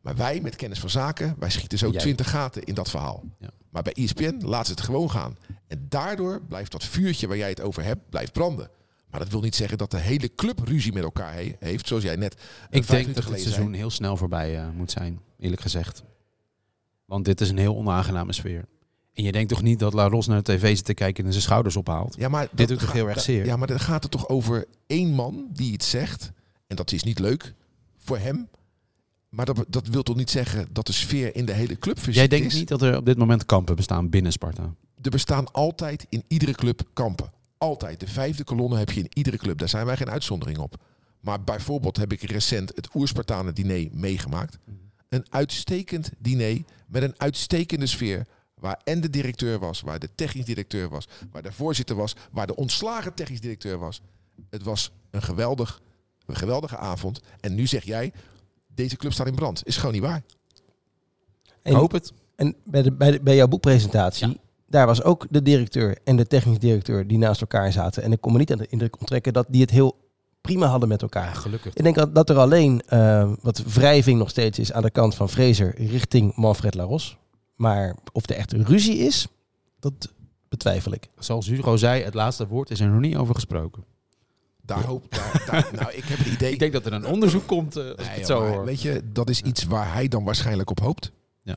[0.00, 3.22] Maar wij met kennis van zaken, wij schieten zo twintig gaten in dat verhaal.
[3.38, 3.50] Ja.
[3.70, 5.36] Maar bij ESPN laten ze het gewoon gaan.
[5.66, 8.70] En daardoor blijft dat vuurtje waar jij het over hebt, blijft branden.
[9.10, 12.02] Maar dat wil niet zeggen dat de hele club ruzie met elkaar he- heeft, zoals
[12.02, 12.40] jij net eh,
[12.78, 16.02] Ik denk dat het seizoen heel snel voorbij eh, moet zijn, eerlijk gezegd.
[17.04, 18.64] Want dit is een heel onaangename sfeer.
[19.14, 21.30] En je denkt toch niet dat La Ros naar de tv zit te kijken en
[21.30, 22.14] zijn schouders ophaalt?
[22.18, 23.44] Ja, maar Dit doet toch heel erg zeer?
[23.44, 26.32] Ja, maar dan gaat het toch over één man die iets zegt.
[26.66, 27.54] En dat is niet leuk
[27.98, 28.48] voor hem.
[29.28, 32.04] Maar dat, dat wil toch niet zeggen dat de sfeer in de hele club Jij
[32.04, 32.54] verziekt denkt is?
[32.58, 34.74] niet dat er op dit moment kampen bestaan binnen Sparta?
[35.02, 37.32] Er bestaan altijd in iedere club kampen.
[37.58, 38.00] Altijd.
[38.00, 39.58] De vijfde kolonne heb je in iedere club.
[39.58, 40.76] Daar zijn wij geen uitzondering op.
[41.20, 44.58] Maar bijvoorbeeld heb ik recent het Oerspartanen diner meegemaakt.
[45.08, 48.26] Een uitstekend diner met een uitstekende sfeer.
[48.62, 52.46] Waar en de directeur was, waar de technisch directeur was, waar de voorzitter was, waar
[52.46, 54.00] de ontslagen technisch directeur was.
[54.50, 55.80] Het was een, geweldig,
[56.26, 57.20] een geweldige avond.
[57.40, 58.12] En nu zeg jij,
[58.74, 59.66] deze club staat in brand.
[59.66, 60.22] Is gewoon niet waar.
[61.62, 62.12] En, Hoop het.
[62.36, 64.34] en bij, de, bij, de- bij jouw boekpresentatie, Ja.
[64.66, 68.02] daar was ook de directeur en de technisch directeur die naast elkaar zaten.
[68.02, 69.96] En ik kon me niet aan de indruk onttrekken dat die het heel
[70.40, 71.24] prima hadden met elkaar.
[71.24, 71.74] Ja, gelukkig.
[71.74, 75.14] Ik denk dat, dat er alleen eh, wat wrijving nog steeds is aan de kant
[75.14, 77.16] van Fraser richting Manfred Laros.
[77.54, 79.26] Maar of er echt ruzie is,
[79.80, 80.12] dat
[80.48, 81.08] betwijfel ik.
[81.18, 83.84] Zoals Hugo zei, het laatste woord is er nog niet over gesproken.
[84.64, 86.52] Daar hoop daar, daar- Nou, ik heb het idee.
[86.52, 88.64] Ik denk dat er een onderzoek komt eh, als ik Nee, het zo maar hoor.
[88.64, 91.12] Weet je, dat is iets waar hij dan waarschijnlijk op hoopt.
[91.42, 91.56] Ja.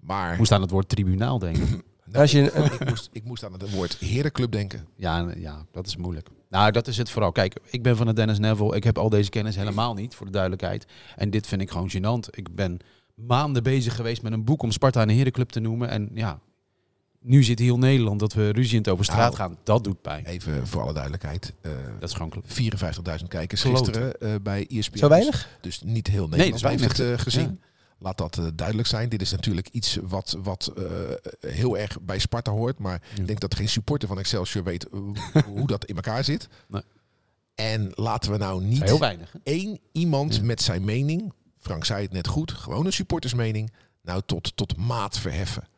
[0.00, 1.68] Maar Ik moest aan het woord tribunaal denken.
[2.04, 4.86] nou, Als je- ik, ik moest, ik moest aan het woord herenclub denken.
[4.96, 6.28] Ja, ja, dat is moeilijk.
[6.48, 7.32] Nou, dat is het vooral.
[7.32, 8.76] Kijk, ik ben van de Dennis Neville.
[8.76, 10.86] Ik heb al deze kennis helemaal niet, voor de duidelijkheid.
[11.16, 12.30] En dit vind ik gewoon gênant.
[12.30, 12.78] Ik ben
[13.16, 15.88] maanden bezig geweest met een boek om Sparta een herenclub te noemen.
[15.88, 16.40] En ja,
[17.20, 19.34] nu zit heel Nederland dat we ruziend over straat Nou.
[19.34, 19.56] gaan.
[19.62, 20.24] Dat doet pijn.
[20.26, 21.52] Even voor alle duidelijkheid.
[21.60, 22.30] eh, Dat is gewoon...
[22.30, 22.38] kl-
[23.18, 24.98] 54.000 kijkers gisteren eh, bij ESPN.
[24.98, 25.48] Zo weinig?
[25.60, 27.16] Dus niet heel Nee, Nederland dat is heeft weinig.
[27.18, 27.60] het eh, gezien.
[27.98, 29.08] Laat dat duidelijk zijn.
[29.08, 30.84] Dit is natuurlijk iets wat, wat eh,
[31.50, 32.78] heel erg bij Sparta hoort.
[32.78, 33.20] Maar Ja.
[33.20, 34.86] ik denk dat geen supporter van Excelsior weet
[35.54, 36.48] hoe dat in elkaar zit.
[36.68, 36.82] Nee.
[37.54, 39.32] En laten we nou niet Heel weinig.
[39.32, 39.38] hè?
[39.42, 40.42] één iemand Ja.
[40.42, 41.32] met zijn mening,
[41.66, 45.68] Frank zei het net goed, gewoon een supportersmening, nou tot, tot maat verheffen.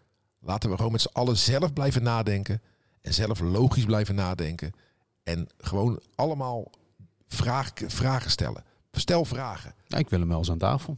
[0.41, 2.63] Laten we gewoon met z'n allen zelf blijven nadenken
[3.01, 4.73] en zelf logisch blijven nadenken.
[5.23, 6.71] En gewoon allemaal
[7.29, 8.65] vraag, vragen stellen.
[8.93, 9.75] Stel vragen.
[9.87, 10.97] Ja, ik wil hem wel eens aan tafel.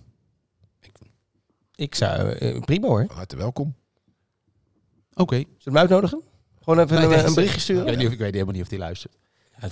[1.74, 3.04] Ik zou, eh, prima hoor.
[3.06, 3.74] Van harte welkom.
[5.14, 5.36] Oké.
[5.36, 6.22] Zullen we hem uitnodigen?
[6.62, 7.84] Gewoon even Nee, een, een berichtje Ik sturen?
[7.84, 9.18] weet, niet of, ik weet helemaal niet of hij luistert.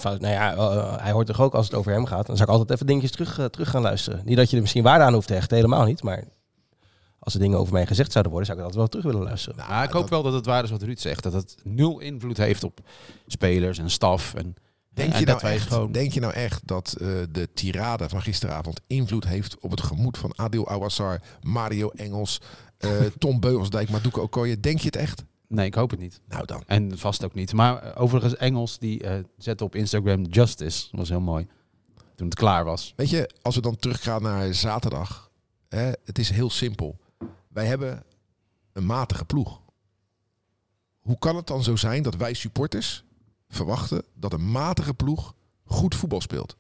[0.03, 2.27] Nou ja, eh, hij hoort toch ook als het over hem gaat.
[2.27, 4.21] Dan zou ik altijd even dingetjes terug, eh, terug gaan luisteren.
[4.25, 6.03] Niet dat je er misschien waarde aan hoeft te hechten, helemaal niet.
[6.03, 6.25] Maar
[7.19, 9.57] als er dingen over mij gezegd zouden worden, zou ik dat wel terug willen luisteren.
[9.57, 11.23] Nou, Maar ik hoop dat- wel dat het waar is wat Ruud zegt.
[11.23, 12.81] Dat het nul invloed heeft op
[13.27, 14.35] spelers en staf.
[14.35, 14.55] En,
[14.89, 15.93] Denk en je, dat nou echt, gewoon...
[15.93, 20.19] denk je nou echt dat eh, de tirade van gisteravond invloed heeft op het gemoed
[20.19, 22.41] van Adil Awassar, Mario Engels,
[22.79, 24.61] eh, Tom Beugelsdijk, Maduka Okoye?
[24.61, 25.25] Denk je het echt?
[25.49, 26.21] Nee, ik hoop het niet.
[26.29, 26.63] Nou dan.
[26.67, 27.53] En vast ook niet.
[27.53, 30.89] Maar eh, overigens, Engels die eh, zette op Instagram Justice.
[30.91, 31.47] Dat was heel mooi.
[32.15, 32.93] Toen het klaar was.
[32.97, 35.31] Weet je, als we dan teruggaan naar zaterdag.
[35.69, 36.99] Hè, het is heel simpel.
[37.49, 38.05] Wij hebben
[38.73, 39.61] een matige ploeg.
[41.01, 43.05] Hoe kan het dan zo zijn dat wij supporters
[43.49, 45.35] verwachten dat een matige ploeg
[45.65, 46.57] goed voetbal speelt?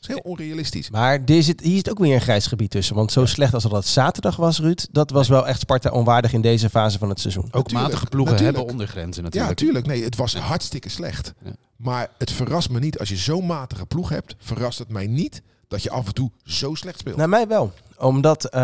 [0.00, 0.90] Dat is heel onrealistisch.
[0.90, 2.94] Maar hier zit, hier zit ook weer een grijs gebied tussen.
[2.96, 6.40] Want zo slecht als dat zaterdag was, Ruud, dat was wel echt Sparta onwaardig in
[6.40, 7.44] deze fase van het seizoen.
[7.44, 8.56] Ook Natuurlijk, matige ploegen natuurlijk.
[8.58, 9.58] hebben ondergrenzen Ja, natuurlijk.
[9.58, 9.86] tuurlijk.
[9.86, 11.32] Nee, het was hartstikke slecht.
[11.44, 11.50] Ja.
[11.76, 12.98] Maar het verrast me niet.
[12.98, 16.30] Als je zo'n matige ploeg hebt, verrast het mij niet dat je af en toe
[16.44, 17.16] zo slecht speelt.
[17.16, 17.72] Naar mij wel.
[17.98, 18.60] Omdat eh,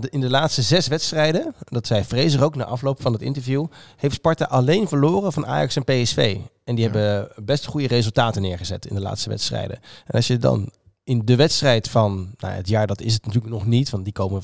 [0.00, 3.66] de- in de laatste zes wedstrijden, dat zei Fraser ook na afloop van het interview,
[3.96, 6.36] heeft Sparta alleen verloren van Ajax en PSV.
[6.64, 6.90] En die Ja.
[6.90, 9.76] hebben best goede resultaten neergezet in de laatste wedstrijden.
[10.06, 10.70] En als je dan
[11.10, 14.12] in de wedstrijd van nou, het jaar, dat is het natuurlijk nog niet, want die
[14.12, 14.42] komen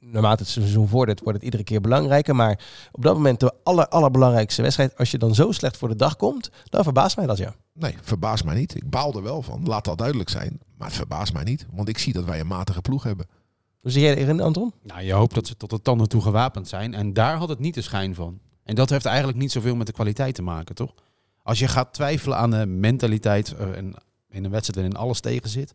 [0.00, 2.36] naarmate het seizoen vordert, wordt het iedere keer belangrijker.
[2.36, 2.60] Maar
[2.92, 6.16] op dat moment de aller, allerbelangrijkste wedstrijd, als je dan zo slecht voor de dag
[6.16, 7.54] komt, dan verbaast mij dat ja.
[7.72, 8.74] Nee, verbaast mij niet.
[8.74, 9.62] Ik baal er wel van.
[9.64, 10.60] Laat dat duidelijk zijn.
[10.76, 11.66] Maar het verbaast mij niet.
[11.72, 13.26] Want ik zie dat wij een matige ploeg hebben.
[13.80, 14.72] Hoe zie jij erin, Anton?
[14.82, 16.94] Nou, je hoopt dat ze tot de tanden toe gewapend zijn.
[16.94, 18.38] En daar had het niet de schijn van.
[18.64, 20.94] En dat heeft eigenlijk niet zoveel met de kwaliteit te maken, toch?
[21.42, 23.94] Als je gaat twijfelen aan de mentaliteit eh, en
[24.30, 25.72] in een wedstrijd waarin alles tegen zit,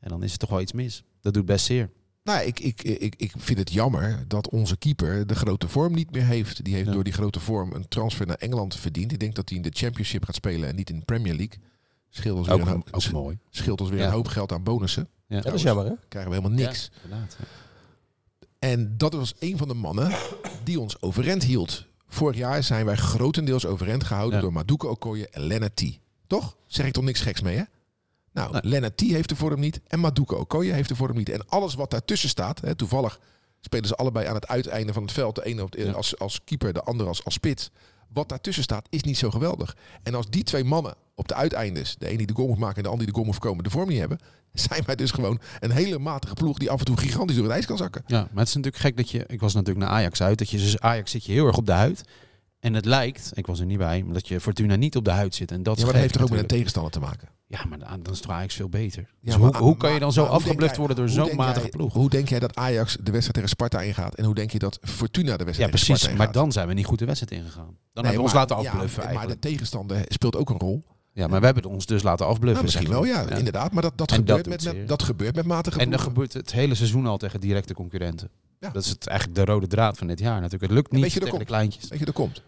[0.00, 1.02] en dan is er toch wel iets mis.
[1.20, 1.90] Dat doet best zeer.
[2.24, 6.10] Nou, ik, ik, ik, ik vind het jammer dat onze keeper de grote vorm niet
[6.10, 6.64] meer heeft.
[6.64, 6.92] Die heeft Ja.
[6.92, 9.12] door die grote vorm een transfer naar Engeland verdiend.
[9.12, 11.58] Ik denk dat hij in de Championship gaat spelen en niet in de Premier League.
[12.10, 13.38] Scheelt ons weer, Ook, een, hoop, ook mooi.
[13.50, 14.06] scheelt ons weer Ja.
[14.06, 15.08] een hoop geld aan bonussen.
[15.26, 15.40] Ja.
[15.40, 15.92] Dat is jammer hè?
[16.08, 16.90] Krijgen we helemaal niks.
[17.04, 17.36] Inderdaad.
[18.58, 20.12] En dat was een van de mannen
[20.64, 21.86] die ons overeind hield.
[22.08, 24.40] Vorig jaar zijn wij grotendeels overeind gehouden Ja.
[24.40, 25.98] door Maduka Okoye en Lennart T.
[26.26, 26.56] Toch?
[26.66, 27.62] Zeg ik toch niks geks mee, hè?
[28.32, 28.60] Nou, Nee.
[28.64, 31.28] Lennart T heeft de vorm niet en Maduka Okoye heeft de vorm niet.
[31.28, 33.20] En alles wat daartussen staat, hè, toevallig
[33.60, 35.34] spelen ze allebei aan het uiteinde van het veld.
[35.34, 35.92] De ene op de- Ja.
[35.92, 37.70] als, als keeper, de andere als, als spits.
[38.12, 39.76] Wat daartussen staat is niet zo geweldig.
[40.02, 42.76] En als die twee mannen op de uiteindes, de ene die de goal moet maken
[42.76, 44.18] en de ander die de goal moet voorkomen, de vorm niet hebben,
[44.68, 47.54] zijn wij dus gewoon een hele matige ploeg die af en toe gigantisch door het
[47.54, 48.02] ijs kan zakken.
[48.06, 49.24] Ja, maar het is natuurlijk gek dat je...
[49.26, 50.38] Ik was natuurlijk naar Ajax uit.
[50.38, 52.02] Dat je dus Ajax zit je heel erg op de huid.
[52.60, 55.10] En het lijkt, ik was er niet bij, maar dat je Fortuna niet op de
[55.10, 55.50] huid zit.
[55.50, 57.28] En dat Ja, maar dat heeft toch ook met een tegenstander te maken?
[57.46, 59.02] Ja, maar dan is toch Ajax veel beter.
[59.02, 61.36] Ja, Dus maar- hoe, hoe kan je maar- dan zo maar afgebluft worden door zo'n
[61.36, 61.92] matige jij- ploeg?
[61.92, 64.14] Hoe denk jij dat Ajax de wedstrijd tegen Sparta ingaat?
[64.14, 65.96] En hoe denk je dat Fortuna de wedstrijd Ja, tegen precies.
[65.98, 66.42] Sparta Maar ingaat?
[66.42, 67.64] dan zijn we niet goed de wedstrijd ingegaan.
[67.64, 70.58] Dan Nee, hebben we ons maar- laten ja, afbluffen Maar de tegenstander speelt ook een
[70.58, 70.84] rol.
[71.12, 72.52] Ja, maar we hebben ons dus laten afbluffen.
[72.52, 73.38] Nou, misschien wel, ja, maar.
[73.38, 73.72] inderdaad.
[73.72, 76.32] Maar dat, dat, En gebeurt, dat met, met, dat gebeurt met matige En dat gebeurt
[76.32, 78.30] het hele seizoen al tegen directe concurrenten.
[78.60, 78.70] Ja.
[78.70, 80.62] Dat is het, eigenlijk de rode draad van dit jaar natuurlijk.
[80.62, 81.88] Het lukt niet weet je, dat tegen de kleintjes.
[81.88, 82.42] Weet je, dat komt.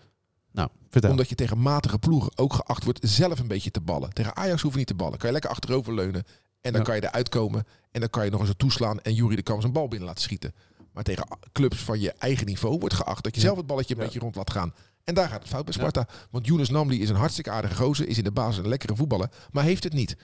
[0.53, 1.11] Nou, vertel.
[1.11, 4.11] Omdat je tegen matige ploegen ook geacht wordt zelf een beetje te ballen.
[4.13, 5.19] Tegen Ajax hoef je niet te ballen.
[5.19, 6.25] Kan je lekker achterover leunen.
[6.61, 6.87] En dan Ja.
[6.87, 7.65] kan je eruit komen.
[7.91, 9.01] En dan kan je nog eens een toeslaan.
[9.01, 10.55] En Jury de Kamp zijn bal binnen laten schieten.
[10.93, 13.47] Maar tegen clubs van je eigen niveau wordt geacht dat je Ja.
[13.47, 14.75] zelf het balletje een beetje rond laat gaan.
[15.05, 16.09] En daar gaat het fout bij Sparta.
[16.31, 18.09] Want Younes Namli is een hartstikke aardige gozer.
[18.09, 19.31] Is in de basis een lekkere voetballer.
[19.51, 20.17] Maar heeft het niet.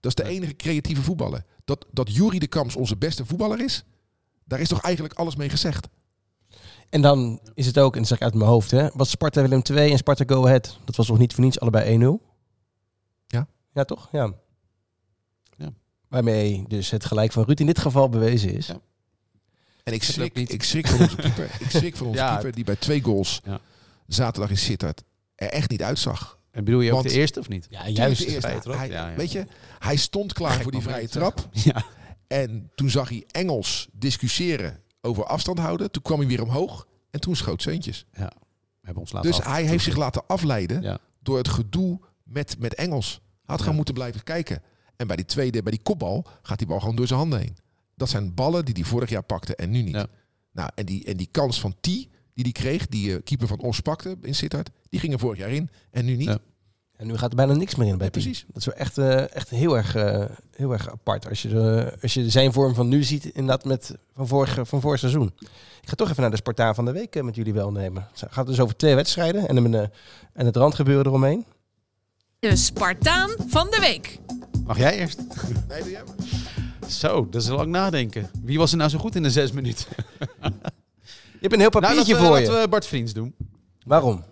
[0.00, 1.44] Dat is de enige creatieve voetballer.
[1.64, 3.84] Dat, dat Jury de Kamps onze beste voetballer is.
[4.52, 5.88] Daar is toch eigenlijk alles mee gezegd.
[6.88, 9.40] En dan is het ook, en dat zeg ik uit mijn hoofd, hè, wat Sparta
[9.42, 10.78] Willem 2 en Sparta Go Ahead.
[10.84, 12.22] Dat was nog niet voor niets allebei 1-0.
[13.26, 13.46] Ja.
[13.72, 14.08] Ja, toch?
[14.12, 14.32] Ja.
[15.56, 15.72] Ja.
[16.08, 18.66] Waarmee dus het gelijk van Ruud in dit geval bewezen is.
[18.66, 18.80] Ja.
[19.82, 20.52] En ik schrik, niet.
[20.52, 21.50] ik schrik van onze keeper.
[21.60, 22.32] Ik schrik van onze Ja.
[22.32, 23.60] keeper die bij twee goals Ja.
[24.06, 25.02] zaterdag in Sittard
[25.34, 26.38] er echt niet uitzag.
[26.50, 27.66] En bedoel je ook Want- de eerste of niet?
[27.70, 28.18] Ja, juist.
[28.20, 28.40] de eerste.
[28.40, 28.76] vrije trap.
[28.76, 29.16] Hij, Ja, ja.
[29.16, 29.46] Weet je,
[29.78, 31.48] hij stond klaar Gek voor die vrije moment, trap.
[31.74, 31.84] Ja.
[32.32, 35.90] En toen zag hij Engels discussiëren over afstand houden.
[35.90, 38.06] Toen kwam hij weer omhoog en toen schoot Zeuntjes.
[38.12, 38.28] We
[38.82, 40.98] hebben ons laten Dus hij heeft zich laten afleiden Ja.
[41.20, 43.20] door het gedoe met, met Engels.
[43.44, 43.72] Hij had Ja.
[43.72, 44.62] moeten blijven kijken.
[44.96, 47.56] En bij die tweede, bij die kopbal, gaat die bal gewoon door zijn handen heen.
[47.96, 49.94] Dat zijn ballen die hij vorig jaar pakte en nu niet.
[49.94, 50.06] Ja.
[50.52, 53.60] Nou, en die, en die kans van T, die hij kreeg, die eh, keeper van
[53.60, 56.38] Os pakte in Sittard, die ging er vorig jaar in en nu niet.
[57.02, 58.44] En nu gaat er bijna niks meer in bij Ja, precies.
[58.46, 60.24] Dat is wel echt, eh, echt heel, erg, eh,
[60.56, 61.28] heel erg apart.
[61.28, 64.80] Als je, de, als je zijn vorm van nu ziet, inderdaad met van vorig, van
[64.80, 65.32] vorig seizoen.
[65.82, 68.08] Ik ga toch even naar de Spartaan van de week eh, met jullie wel nemen.
[68.12, 69.86] Het gaat dus over twee wedstrijden en, een, eh,
[70.32, 71.44] en het randgebeuren eromheen.
[72.38, 74.18] De Spartaan van de week.
[74.64, 75.18] Mag jij eerst?
[75.68, 76.90] Nee, doe jij maar.
[76.90, 78.30] Zo, dat is lang nadenken.
[78.42, 79.86] Wie was er nou zo goed in de zes minuten?
[81.32, 82.46] Je hebt een heel papiertje nou, laten we, voor je.
[82.46, 83.34] laten we Bart Vriends doen.
[83.84, 84.24] Waarom?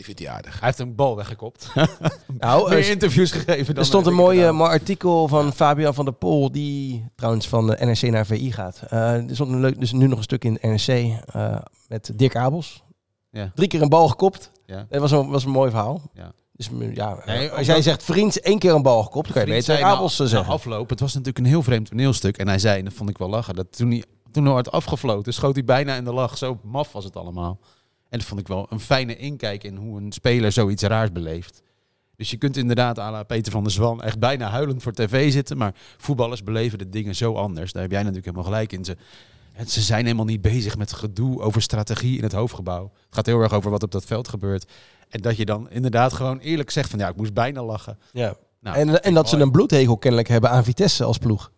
[0.00, 0.58] Die die vindt hij aardig.
[0.60, 1.68] Hij heeft een bal weggekopt.
[2.38, 6.04] Nou, Meer er, interviews gegeven dan er stond een mooi, eh, artikel van Fabian van
[6.04, 8.82] der Pol, die trouwens van de NRC naar VI gaat.
[8.88, 11.56] Eh, er stond een leuk, dus nu nog een stuk in NRC eh,
[11.88, 12.82] met Dirk Abels.
[13.30, 13.52] Ja.
[13.54, 14.50] Drie keer een bal gekopt.
[14.66, 14.86] Ja.
[14.88, 16.10] Dat was een, was een mooi verhaal.
[16.14, 16.32] Ja.
[16.52, 19.34] Dus mm, ja, Nee, als ook jij zegt vriend één keer een bal gekopt, dan
[19.44, 20.52] kan je beter na- Abels eh, na zeggen.
[20.52, 22.36] afloop, het was natuurlijk een heel vreemd toneelstuk.
[22.38, 24.70] En hij zei, en dat vond ik wel lachen, dat toen hij, toen hij werd
[24.72, 26.38] afgefloten, schoot hij bijna in de lach.
[26.38, 27.58] Zo maf was het allemaal.
[28.10, 31.62] En dat vond ik wel een fijne inkijk in hoe een speler zoiets raars beleeft.
[32.16, 35.32] Dus je kunt inderdaad à la Peter van der Zwan echt bijna huilend voor tv
[35.32, 35.56] zitten.
[35.56, 37.72] Maar voetballers beleven de dingen zo anders.
[37.72, 38.84] Daar heb jij natuurlijk helemaal gelijk in.
[38.84, 38.96] Ze,
[39.66, 42.82] ze zijn helemaal niet bezig met gedoe over strategie in het hoofdgebouw.
[42.82, 44.70] Het gaat heel erg over wat op dat veld gebeurt.
[45.08, 47.98] En dat je dan inderdaad gewoon eerlijk zegt van ja, ik moest bijna lachen.
[48.12, 48.34] Ja.
[48.60, 51.52] Nou, en, en dat ze een bloedhegel kennelijk hebben aan Vitesse als ploeg.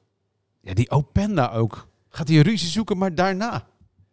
[0.61, 1.89] Ja, die Openda ook.
[2.09, 3.67] Gaat hij ruzie zoeken, maar daarna.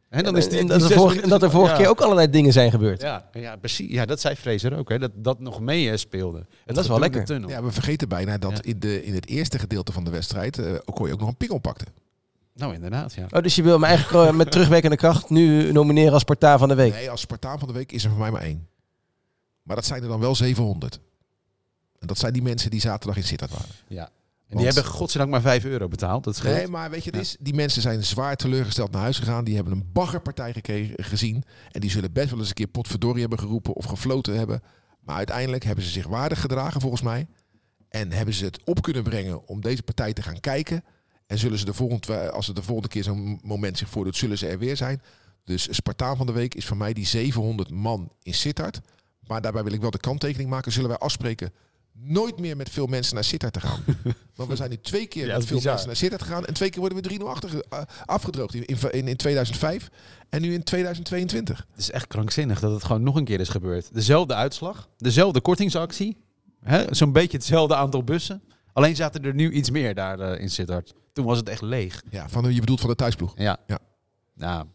[0.10, 1.78] En dan is die, en die dat, er vorige, minuten- en dat er vorige ja.
[1.80, 3.02] keer ook allerlei dingen zijn gebeurd.
[3.02, 3.91] Ja, ja, precies.
[3.91, 4.89] Ja, dat zei Fraser ook.
[4.89, 6.38] Hè, dat dat nog mee eh, speelde.
[6.39, 7.26] En Het dat is wel lekker.
[7.26, 7.50] tunnel.
[7.50, 8.62] Ja, we vergeten bijna dat Ja.
[8.62, 11.58] in, de, in het eerste gedeelte van de wedstrijd eh Okoye ook nog een pingel
[11.58, 11.86] pakte.
[12.54, 13.26] Nou, inderdaad, ja.
[13.30, 16.67] Oh, dus je wil hem eigenlijk eh, met terugwerkende kracht nu nomineren als Spartaan van
[16.67, 16.93] de Week.
[16.93, 18.67] Nee, als Spartaan van de week is er voor mij maar één.
[19.63, 21.00] Maar dat zijn er dan wel 700.
[22.00, 23.67] En dat zijn die mensen die zaterdag in Sittard waren.
[23.88, 24.10] ja.
[24.50, 26.24] En die hebben godzijdank maar 5 euro betaald.
[26.24, 26.56] Dat scheelt.
[26.56, 29.44] Nee, maar weet je, het is, die mensen zijn zwaar teleurgesteld naar huis gegaan.
[29.44, 31.44] Die hebben een baggerpartij gekregen, gezien.
[31.72, 34.62] En die zullen best wel eens een keer potverdorie hebben geroepen of gefloten hebben.
[35.00, 37.28] Maar uiteindelijk hebben ze zich waardig gedragen volgens mij.
[37.90, 40.84] En hebben ze het op kunnen brengen om deze partij te gaan kijken.
[41.28, 44.38] En zullen ze de volgende, als er de volgende keer zo'n moment zich voordoet, zullen
[44.38, 45.02] ze er weer zijn.
[45.44, 48.82] Dus Spartaan van de Week is voor mij die 700 man in Sittard.
[49.28, 50.72] Maar daarbij wil ik wel de kanttekening maken.
[50.72, 51.54] Zullen wij afspreken
[52.02, 53.80] nooit meer met veel mensen naar Sittard te gaan?
[54.36, 55.72] Want we zijn nu twee keer Ja, met veel bizar.
[55.72, 56.46] mensen naar Sittard gegaan.
[56.46, 58.54] En twee keer worden we 3-0 achter, eh, afgedroogd.
[58.54, 59.90] In, in, in 2005
[60.30, 61.66] en nu in 2022.
[61.72, 63.94] Het is echt krankzinnig dat het gewoon nog een keer is gebeurd.
[63.94, 66.18] Dezelfde uitslag, dezelfde kortingsactie.
[66.64, 68.42] hè, Zo'n beetje hetzelfde aantal bussen.
[68.74, 70.94] Alleen zaten er nu iets meer daar eh, in Sittard.
[71.14, 72.04] Toen was het echt leeg.
[72.10, 73.34] Ja, van, je bedoelt van de thuisploeg.
[73.38, 73.58] Ja.
[73.68, 73.80] Ja.
[74.36, 74.66] Nou,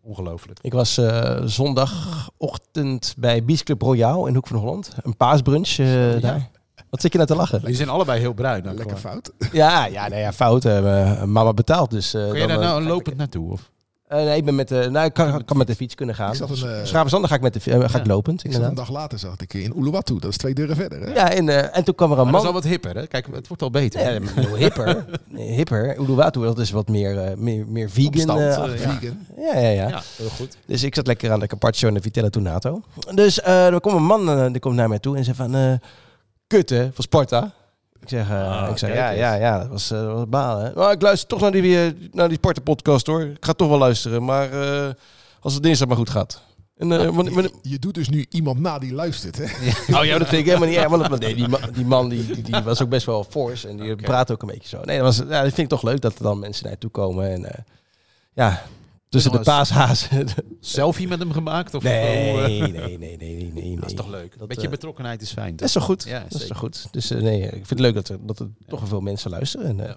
[0.00, 0.58] ongelooflijk.
[0.62, 4.90] Ik was eh, zondagochtend bij Bies Club Royaal in Hoek van Holland.
[5.02, 6.50] Een paasbrunch eh, daar.
[6.94, 7.64] Wat zit je nou te lachen?
[7.64, 8.62] Die zijn allebei heel bruin.
[8.64, 9.12] nou, Lekker gewoon.
[9.12, 9.52] fout.
[9.52, 10.64] Ja, ja, nou ja fout.
[10.64, 12.14] eh, mama betaalt, dus...
[12.14, 13.52] eh, Kun je dan, daar eh, nou lopend naartoe?
[13.52, 13.70] Of?
[14.08, 14.88] eh, nee, ik ben met de...
[14.90, 16.30] Nou, ik kan, kan met de fiets kunnen gaan.
[16.30, 18.12] Ik zat een, eh, Schravenzanden ga ik met de fi- eh, ga ik Ja.
[18.12, 20.18] lopend, Ik zat een dag later, zag ik in Uluwatu.
[20.18, 21.00] Dat is twee deuren verder.
[21.00, 21.12] Hè?
[21.14, 22.62] Ja, en, eh, en toen kwam er een Maar dat is al man...
[22.62, 23.06] wat hipper, hè?
[23.06, 24.00] Kijk, het wordt al beter.
[24.00, 24.20] Ja,
[24.56, 25.04] hipper.
[25.28, 25.98] Nee, hipper.
[25.98, 28.08] Uluwatu, dat is wat meer, eh, meer, meer vegan.
[28.14, 28.82] Opstand, eh, eh, achtig.
[28.84, 28.90] ja.
[28.98, 29.18] Vegan.
[29.36, 29.88] ja, ja, ja.
[29.88, 30.56] Ja, heel goed.
[30.66, 32.82] Dus ik zat lekker aan de Carpaccio en de Vitella Tonato.
[33.14, 35.80] Dus eh, er komt een man eh, die komt naar mij toe en zei van...
[36.58, 37.52] kut hè, van Sparta.
[38.00, 40.72] Ik zeg, eh, Ah, ik zeg ja, ja, ja, dat was, eh, dat was balen.
[40.74, 43.22] Maar ik luister toch naar die, eh, naar die Sparta-podcast hoor.
[43.22, 44.88] Ik ga toch wel luisteren, maar eh,
[45.40, 46.42] als het dinsdag maar goed gaat.
[46.76, 49.36] En, eh, wanneer- wanneer- Je, je doet dus nu iemand na die luistert.
[49.38, 49.44] Hè?
[49.98, 50.88] Oh ja, dat vind ik helemaal niet erg.
[50.88, 53.76] Want nee, die, ma- die man die, die, die was ook best wel fors en
[53.76, 54.80] die praat ook een beetje zo.
[54.84, 57.30] Nee, dat, was, ja, dat vind ik toch leuk dat er dan mensen naartoe komen.
[57.30, 57.58] En eh,
[58.32, 58.62] ja,
[59.14, 60.26] tussen de paashazen.
[60.60, 61.74] Selfie met hem gemaakt?
[61.74, 63.76] Of Nee, oh, nee, nee, nee, nee, nee.
[63.76, 64.38] Dat is toch leuk?
[64.38, 65.56] Dat, Met je eh, betrokkenheid is fijn.
[65.56, 66.04] Dat is toch goed?
[66.04, 66.86] Ja, dat is toch goed?
[66.90, 69.66] Dus eh, nee, ik vind het leuk dat er, dat er toch veel mensen luisteren.
[69.66, 69.96] En, eh, Ja.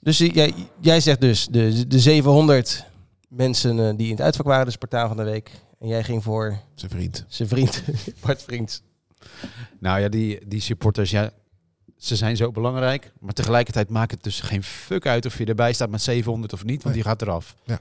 [0.00, 2.84] Dus jij, jij zegt dus de, de 700
[3.28, 5.50] mensen eh, die in het uitvak waren, de Spartaan van de week.
[5.80, 7.24] En jij ging voor Zijn vriend.
[7.28, 7.82] zijn vriend,
[8.26, 8.82] Bart Vriends.
[9.80, 11.30] Nou ja, die, die supporters, ja,
[11.96, 13.12] ze zijn zo belangrijk.
[13.20, 16.64] Maar tegelijkertijd maakt het dus geen fuck uit of je erbij staat met 700 of
[16.64, 16.94] niet, want Nee.
[16.94, 17.54] die gaat eraf.
[17.64, 17.80] Ja.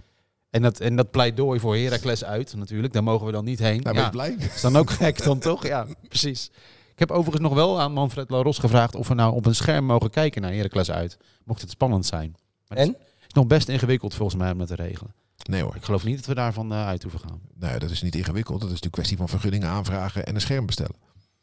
[0.53, 2.93] En dat, en dat pleidooi voor Heracles uit natuurlijk.
[2.93, 3.81] Daar mogen we dan niet heen.
[3.81, 4.35] Nou, ben je blij?
[4.55, 5.67] is dan ook gek dan toch?
[5.67, 6.51] Ja, precies.
[6.91, 9.85] Ik heb overigens nog wel aan Manfred Laros gevraagd of we nou op een scherm
[9.85, 11.17] mogen kijken naar Heracles uit.
[11.43, 12.35] Mocht het spannend zijn.
[12.67, 12.95] Maar het En?
[13.27, 15.13] is nog best ingewikkeld volgens mij om dat te regelen.
[15.49, 15.75] Nee hoor.
[15.75, 17.41] Ik geloof niet dat we daarvan eh, uit hoeven gaan.
[17.53, 18.59] Nou, dat is niet ingewikkeld.
[18.59, 20.95] Dat is natuurlijk kwestie van vergunningen aanvragen en een scherm bestellen.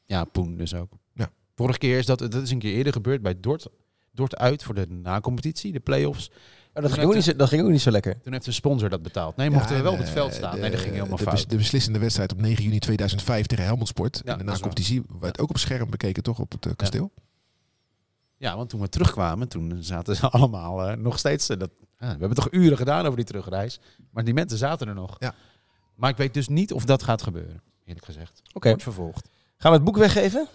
[0.04, 0.92] Ja, Poen dus ook.
[1.14, 1.30] Ja.
[1.54, 3.66] Vorige keer is dat, dat is een keer eerder gebeurd bij Dort.
[4.12, 6.30] Dort uit voor de na-competitie, de play-offs.
[6.74, 8.20] Oh, dat, ging ook niet zo, dat ging ook niet zo lekker.
[8.20, 9.36] Toen heeft de sponsor dat betaald.
[9.36, 10.54] Nee, mochten we wel op het veld eh, staan.
[10.54, 11.50] de- nee, dat ging helemaal de, fout.
[11.50, 14.20] De beslissende wedstrijd op 9 juni 2005 tegen Helmond Sport.
[14.24, 16.38] Ja, en is na-competitie werd ook op scherm bekeken, toch?
[16.38, 17.10] Op het eh, kasteel.
[18.36, 21.46] Ja, want toen we terugkwamen, toen zaten ze allemaal eh, nog steeds...
[21.46, 23.80] dat, ja, we hebben toch uren gedaan over die terugreis.
[24.10, 25.16] Maar die mensen zaten er nog.
[25.18, 25.34] Ja.
[25.94, 28.42] Maar ik weet dus niet of dat gaat gebeuren, eerlijk gezegd.
[28.52, 28.68] Oké.
[28.68, 29.28] Wordt vervolgd.
[29.56, 30.46] Gaan we het boek weggeven?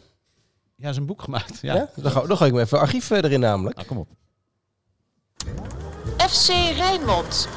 [0.75, 1.59] Ja, is een boek gemaakt.
[1.61, 1.75] Ja.
[1.75, 1.89] Ja.
[1.95, 3.75] Dan, ga, dan ga ik me even archief erin namelijk.
[3.75, 4.07] Nou, kom op.
[6.29, 7.47] FC Rijnmond.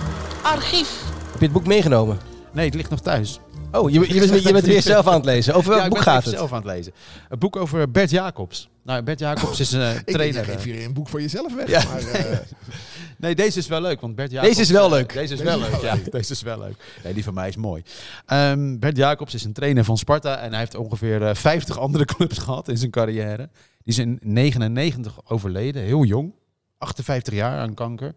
[0.42, 1.02] Archief.
[1.30, 2.18] Heb je het boek meegenomen?
[2.52, 3.40] Nee, het ligt nog thuis.
[3.72, 5.54] Oh, je, je, bent, je bent weer zelf aan het lezen.
[5.54, 6.34] Over welk ja, ik boek ben gaat het?
[6.34, 6.92] zelf aan het lezen.
[7.28, 8.68] Een boek over Bert Jacobs.
[8.82, 10.40] Nou, Bert Jacobs is een eh, Ik trainer.
[10.40, 10.72] je geeft eh.
[10.72, 11.68] hier een boek voor jezelf weg.
[11.68, 11.82] Ja.
[11.84, 12.38] Maar, eh,
[13.18, 14.48] Nee, deze is wel leuk, want Bert Jacobs...
[14.48, 15.12] Deze is wel leuk.
[15.12, 15.96] Deze is wel leuk, ja.
[16.10, 16.74] Deze is wel leuk.
[17.04, 17.82] Nee, die van mij is mooi.
[18.26, 22.04] Ehm, Bert Jacobs is een trainer van Sparta en hij heeft ongeveer eh, 50 andere
[22.14, 23.48] clubs gehad in zijn carrière.
[23.84, 26.32] Die is in 99 overleden, heel jong.
[26.78, 28.14] 58 jaar aan kanker.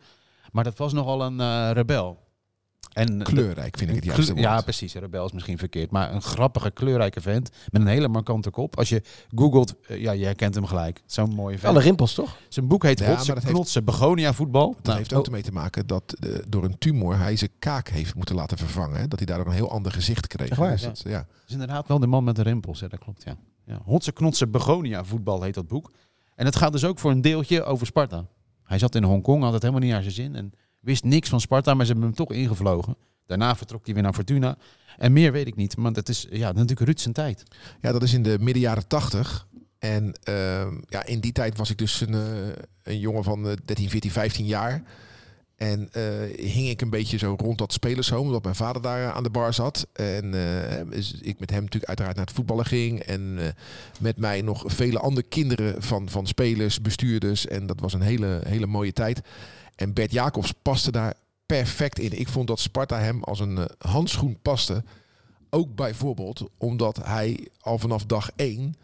[0.51, 2.19] Maar dat was nogal een eh, rebel.
[2.91, 4.43] En kleurrijk vind ik het juiste woord.
[4.45, 4.93] Ja, precies.
[4.93, 5.91] Rebel is misschien verkeerd.
[5.91, 7.49] Maar een grappige, kleurrijke vent.
[7.69, 8.77] Met een hele markante kop.
[8.77, 9.01] Als je
[9.35, 11.01] googelt, eh, ja, je herkent hem gelijk.
[11.05, 11.73] Zo'n mooie vent.
[11.73, 12.37] Alle rimpels, toch?
[12.49, 14.73] Zijn boek heet Ja, heeft- Knotsen, Begonia voetbal.
[14.75, 17.87] Dat Nou, heeft ook ermee te maken dat eh, door een tumor hij zijn kaak
[17.89, 18.99] heeft moeten laten vervangen.
[18.99, 19.07] Hè?
[19.07, 20.55] Dat hij daardoor een heel ander gezicht kreeg.
[20.55, 20.71] Waar?
[20.71, 20.87] Dus Ja.
[20.87, 21.25] dat, ja.
[21.47, 22.79] is inderdaad wel de man met de rimpels.
[22.79, 22.87] Hè?
[22.87, 23.35] Dat klopt, ja.
[23.65, 23.81] ja.
[23.85, 25.91] Hotse, Knotsen, Begonia voetbal heet dat boek.
[26.35, 28.25] En het gaat dus ook voor een deeltje over Sparta.
[28.71, 30.36] Hij zat in Hongkong, had het helemaal niet naar zijn zin.
[30.36, 32.95] En wist niks van Sparta, maar ze hebben hem toch ingevlogen.
[33.25, 34.57] Daarna vertrok hij weer naar Fortuna.
[34.97, 35.75] En meer weet ik niet.
[35.77, 37.43] Want het is ja, natuurlijk Ruud zijn tijd.
[37.81, 39.47] ja, dat is in de midden jaren tachtig.
[39.79, 43.53] En ehm, ja, in die tijd was ik dus een, eh, een jongen van eh,
[43.65, 44.84] 13, 14, 15 jaar.
[45.62, 46.04] En eh,
[46.45, 49.30] hing ik een beetje zo rond dat spelershome, omdat mijn vader daar eh, aan de
[49.30, 49.88] bar zat.
[49.93, 53.00] En eh, ik met hem natuurlijk uiteraard naar het voetballen ging.
[53.00, 53.39] En
[54.00, 57.47] met mij nog vele andere kinderen van, van spelers, bestuurders.
[57.47, 59.21] En dat was een hele, hele mooie tijd.
[59.76, 61.13] En Bert Jacobs paste daar
[61.45, 62.19] perfect in.
[62.19, 64.84] Ik vond dat Sparta hem als een handschoen paste.
[65.50, 68.76] Ook bijvoorbeeld omdat hij al vanaf dag één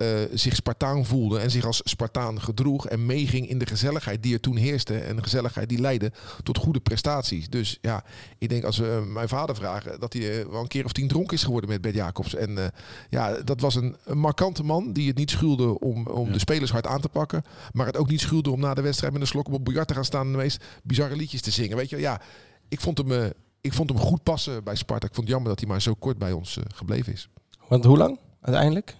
[0.00, 4.34] eh, zich Spartaan voelde en zich als Spartaan gedroeg en meeging in de gezelligheid die
[4.34, 7.48] er toen heerste en de gezelligheid die leidde tot goede prestaties.
[7.48, 8.04] Dus ja,
[8.38, 11.08] ik denk als we mijn vader vragen dat hij eh, wel een keer of tien
[11.08, 12.34] dronken is geworden met Bert Jacobs.
[12.34, 12.64] En eh,
[13.08, 16.32] ja, dat was een, een markante man die het niet schuwde om, om Ja.
[16.32, 19.12] de spelers hard aan te pakken, maar het ook niet schuwde om na de wedstrijd
[19.12, 21.76] met een slok op biljart te gaan staan en de meest bizarre liedjes te zingen.
[21.76, 22.20] Weet je, ja,
[22.68, 23.24] ik vond hem, eh,
[23.60, 25.06] ik vond hem goed passen bij Sparta.
[25.06, 27.28] Ik vond het jammer dat hij maar zo kort bij ons eh, gebleven is.
[27.68, 28.96] Want hoe lang uiteindelijk?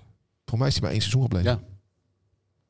[0.50, 1.50] Volgens mij is hij maar één seizoen gebleven.
[1.50, 1.68] Ja.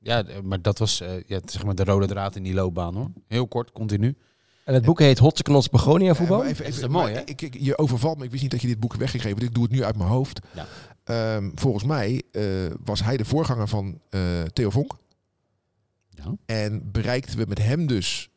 [0.03, 3.11] Ja, maar dat was eh, ja, zeg maar de rode draad in die loopbaan hoor.
[3.27, 4.17] Heel kort, continu.
[4.65, 6.45] En het boek heet Hotse Knots Begonia voetbal.
[6.45, 7.21] Even, Dat mooi, hè?
[7.21, 8.25] Ik, ik, je overvalt me.
[8.25, 9.39] Ik wist niet dat je dit boek weggegeven.
[9.39, 10.41] dus Ik doe het nu uit mijn hoofd.
[10.55, 10.67] Ja.
[11.05, 12.45] Ehm, volgens mij eh,
[12.85, 14.97] was hij de voorganger van eh, Theo Vonk.
[16.09, 16.35] Ja.
[16.47, 18.31] En bereikten we met hem dus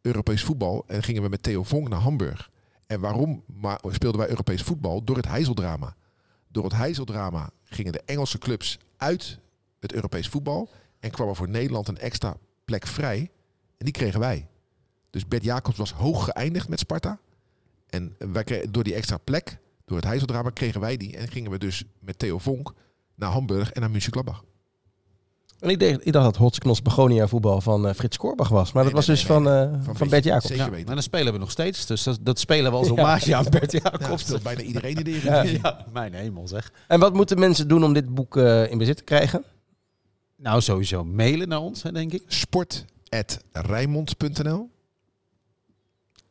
[0.00, 0.84] Europees voetbal.
[0.86, 2.50] En gingen we met Theo Vonk naar Hamburg.
[2.86, 5.04] En waarom maar speelden wij Europees voetbal?
[5.04, 5.96] Door het Heizeldrama.
[6.48, 9.38] Door het Heizeldrama gingen de Engelse clubs uit
[9.80, 10.70] het Europees voetbal.
[11.00, 13.30] En kwam er voor Nederland een extra plek vrij.
[13.76, 14.48] En die kregen wij.
[15.10, 17.18] Dus Bert Jacobs was hoog geëindigd met Sparta.
[17.86, 21.16] En wij kregen, door die extra plek, door het Heizeldrama, kregen wij die.
[21.16, 22.72] En gingen we dus met Theo Vonk
[23.14, 24.44] naar Hamburg en naar München-Gladbach.
[25.64, 28.72] En ik, dacht, ik dacht dat Hotse Knots Begonia voetbal van eh, Frits Korbach was.
[28.72, 29.62] Maar Nee, dat was nee, dus nee, van, nee.
[29.80, 30.08] eh, Van van.
[30.08, 30.46] Bert Jacobs.
[30.46, 30.84] Zeker Ja, weten.
[30.86, 31.86] maar dan spelen we nog steeds.
[31.86, 32.92] Dus dat, dat spelen we als Ja.
[32.94, 34.22] hommage aan Bert Ja, Jacobs.
[34.22, 35.18] speelt bijna iedereen in de Ja.
[35.20, 35.58] Eredivisie.
[35.62, 36.72] Ja, mijn hemel zeg.
[36.88, 39.44] En wat moeten mensen doen om dit boek eh, in bezit te krijgen?
[40.36, 42.22] Nou, sowieso mailen naar ons, hè, denk ik.
[42.26, 44.68] Sport.rijmond.nl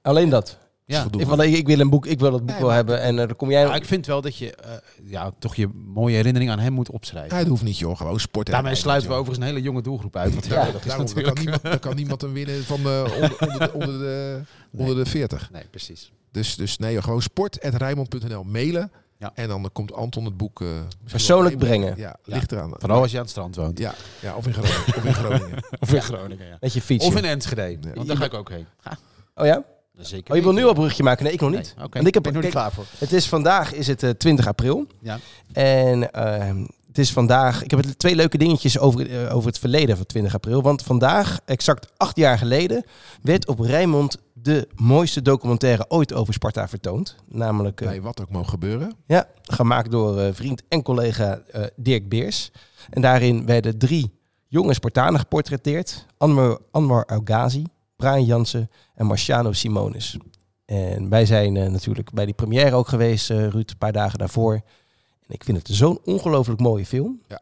[0.01, 0.57] Alleen dat.
[0.85, 1.05] Ja.
[1.17, 3.01] Ik, van, ik, ik wil een boek, ik wil het boek Nee, wel maar- hebben.
[3.01, 3.65] En eh, dan kom jij...
[3.67, 4.71] Maar ik vind wel dat je eh,
[5.03, 7.31] ja, toch je mooie herinnering aan hem moet opschrijven.
[7.33, 8.47] Ja, dat hoeft niet joh, gewoon sport.
[8.47, 10.33] Daarmee sluiten we overigens een hele jonge doelgroep uit.
[10.33, 11.35] Want Ja, ja, dat is Daarom, dan, natuurlijk...
[11.45, 14.41] kan niemand, kan niemand hem winnen van onder, onder, de, onder, de,
[14.71, 15.49] onder de 40.
[15.51, 16.11] Nee, precies.
[16.31, 18.91] Dus, dus nee, gewoon sport.rijmond.nl mailen.
[19.17, 19.31] Ja.
[19.35, 20.61] En dan komt Anton het boek...
[20.61, 20.67] eh,
[21.11, 21.93] Persoonlijk brengen.
[21.97, 22.33] Ja, Ja.
[22.35, 22.71] ligt eraan.
[22.77, 23.79] Vooral als je aan het strand woont.
[23.79, 25.63] Ja, ja of, in Groningen, of in Groningen.
[25.79, 26.57] Of in Groningen, ja.
[26.59, 27.07] Met je fietsje.
[27.09, 27.93] Of in Enschede.
[27.93, 28.65] Want daar ga ik ook heen.
[28.81, 28.97] Ha,
[29.35, 29.63] Oh ja?
[29.97, 31.23] Zeker Oh, je wil nu al een brugje maken?
[31.23, 31.73] Nee, ik nog Nee, niet.
[31.77, 32.85] Oké, Want ik heb- er nog klaar voor.
[32.97, 34.87] Het is vandaag is het eh, 20 april.
[35.01, 35.19] Ja.
[35.53, 37.63] En ehm, het is vandaag...
[37.63, 40.61] Ik heb het- twee leuke dingetjes over, eh, over het verleden van 20 april.
[40.61, 42.83] Want vandaag, exact acht jaar geleden...
[43.21, 47.15] werd op Rijnmond de mooiste documentaire ooit over Sparta vertoond.
[47.27, 47.81] Namelijk...
[47.81, 48.95] eh, Bij wat ook mogen gebeuren.
[49.07, 52.51] Ja, gemaakt door eh, vriend en collega eh, Dirk Beers.
[52.89, 54.11] En daarin werden drie
[54.47, 56.05] jonge Spartanen geportretteerd.
[56.17, 57.63] Anwar, Anwar Algazi,
[57.95, 60.17] Brian Jansen en Marciano Simonis.
[60.65, 64.19] En wij zijn eh, natuurlijk bij die première ook geweest, eh, Ruud, een paar dagen
[64.19, 64.53] daarvoor.
[64.53, 67.21] En ik vind het zo'n ongelooflijk mooie film.
[67.27, 67.41] Ja.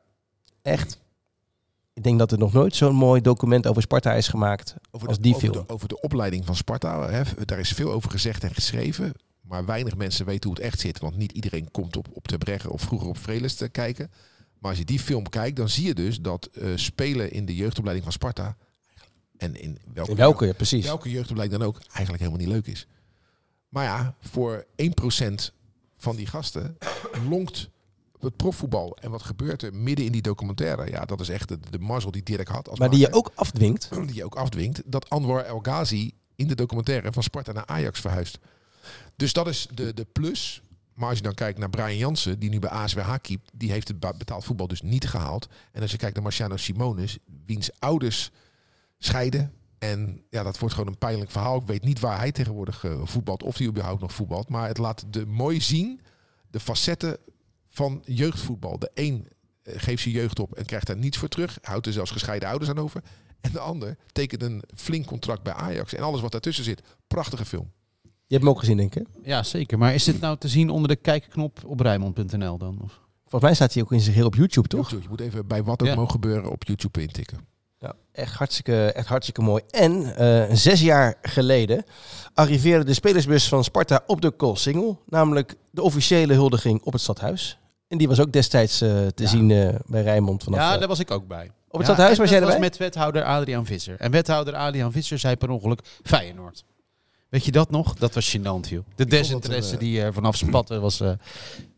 [0.62, 1.00] Echt.
[1.94, 5.18] Ik denk dat er nog nooit zo'n mooi document over Sparta is gemaakt Over als
[5.18, 5.66] de, die over film.
[5.68, 7.10] De, over de opleiding van Sparta.
[7.10, 9.14] Hè, daar is veel over gezegd en geschreven.
[9.42, 11.00] Maar weinig mensen weten hoe het echt zit.
[11.00, 14.12] Want niet iedereen komt op, op de Breggen of vroeger op Vrelis te kijken.
[14.60, 17.56] Maar als je die film kijkt, dan zie je dus dat eh, spelen in de
[17.56, 18.58] jeugdopleiding van Sparta.
[19.42, 20.86] En in welke, In welke, ja, precies.
[20.86, 22.88] welke jeugdopleiding dan ook, eigenlijk helemaal niet leuk is.
[23.70, 25.34] Maar ja, voor 1%
[25.98, 26.78] van die gasten
[27.30, 27.70] lonkt
[28.20, 28.98] het profvoetbal.
[28.98, 30.90] En wat gebeurt er midden in die documentaire?
[30.90, 32.70] Ja, dat is echt de, de mazzel die Dirk had.
[32.70, 33.90] Als Maar die je ook afdwingt.
[34.08, 38.00] die je ook afdwingt, dat Anwar El Ghazi in de documentaire van Sparta naar Ajax
[38.00, 38.40] verhuist.
[39.16, 40.62] Dus dat is de, de plus.
[40.94, 43.88] Maar als je dan kijkt naar Brian Jansen, die nu bij ASWH keept, die heeft
[43.88, 45.48] het betaald voetbal dus niet gehaald.
[45.72, 48.32] En als je kijkt naar Marciano Simonis, wiens ouders
[49.04, 49.54] scheiden.
[49.80, 51.58] En ja, dat wordt gewoon een pijnlijk verhaal.
[51.58, 54.50] Ik weet niet waar hij tegenwoordig eh, voetbalt, of hij überhaupt nog voetbalt.
[54.50, 56.02] Maar het laat de mooi zien,
[56.50, 57.18] de facetten
[57.70, 58.80] van jeugdvoetbal.
[58.80, 59.28] De een
[59.64, 61.58] eh, geeft zijn jeugd op en krijgt daar niets voor terug.
[61.62, 63.04] Houdt er zelfs gescheiden ouders aan over.
[63.42, 65.94] En de ander tekent een flink contract bij Ajax.
[65.94, 66.82] En alles wat daartussen zit.
[67.08, 67.72] Prachtige film.
[68.02, 69.08] Je hebt hem ook gezien, denk ik.
[69.24, 69.78] Ja, zeker.
[69.78, 72.80] Maar is dit nou te zien onder de kijkknop op Rijnmond.nl dan?
[72.82, 73.00] Of?
[73.22, 74.90] Volgens mij staat hij ook in zijn geheel op YouTube, toch?
[74.90, 75.96] Je moet even bij wat ook Ja.
[75.96, 77.40] mogen gebeuren op YouTube intikken.
[77.82, 79.64] Ja, echt hartstikke, echt hartstikke mooi.
[79.70, 81.84] En eh, zes jaar geleden
[82.34, 85.02] arriveerde de spelersbus van Sparta op de Koolsingel.
[85.06, 87.58] Namelijk de officiële huldiging op het stadhuis.
[87.88, 89.30] En die was ook destijds eh, te Ja.
[89.30, 90.44] zien eh, bij Rijnmond.
[90.44, 91.52] Vanaf, Ja, daar was ik ook bij.
[91.68, 92.62] op het Ja, stadhuis was jij dat erbij?
[92.70, 93.96] was met wethouder Adriaan Visser.
[94.00, 96.64] En wethouder Adriaan Visser zei per ongeluk Feyenoord.
[97.30, 97.94] Weet je dat nog?
[97.96, 98.86] Dat was gênant, joh.
[98.96, 101.02] De desinteresse die er vanaf spatte was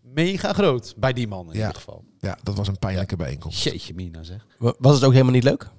[0.02, 0.94] mega groot.
[0.98, 1.60] Bij die man in Ja.
[1.60, 2.04] ieder geval.
[2.20, 3.64] Ja, dat was een pijnlijke bijeenkomst.
[3.64, 4.46] Jeetje mina zeg.
[4.58, 5.70] Wa- Was het ook helemaal niet leuk?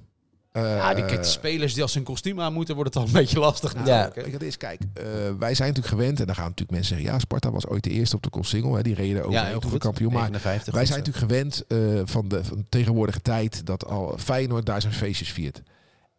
[0.54, 3.38] Eh, Ja, die spelers die als een kostuum aan moeten, wordt het al een beetje
[3.38, 3.82] lastig hè.
[4.10, 5.04] Kijk, het is, kijk eh,
[5.38, 7.90] wij zijn natuurlijk gewend, en dan gaan natuurlijk mensen zeggen, ja, Sparta was ooit de
[7.90, 10.12] eerste op de Koolsingel, hè, die reden er overheen toen we kampioen.
[10.12, 11.10] Maar 59, wij goed zijn zo.
[11.10, 15.32] natuurlijk gewend eh, van, de, van de tegenwoordige tijd dat al Feyenoord daar zijn feestjes
[15.32, 15.62] viert.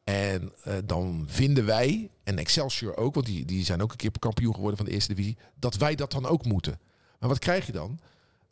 [0.04, 4.12] En eh, dan vinden wij, en Excelsior ook, want die, die zijn ook een keer
[4.20, 6.80] kampioen geworden van de eerste divisie, dat wij dat dan ook moeten.
[7.20, 8.00] Maar wat krijg je dan?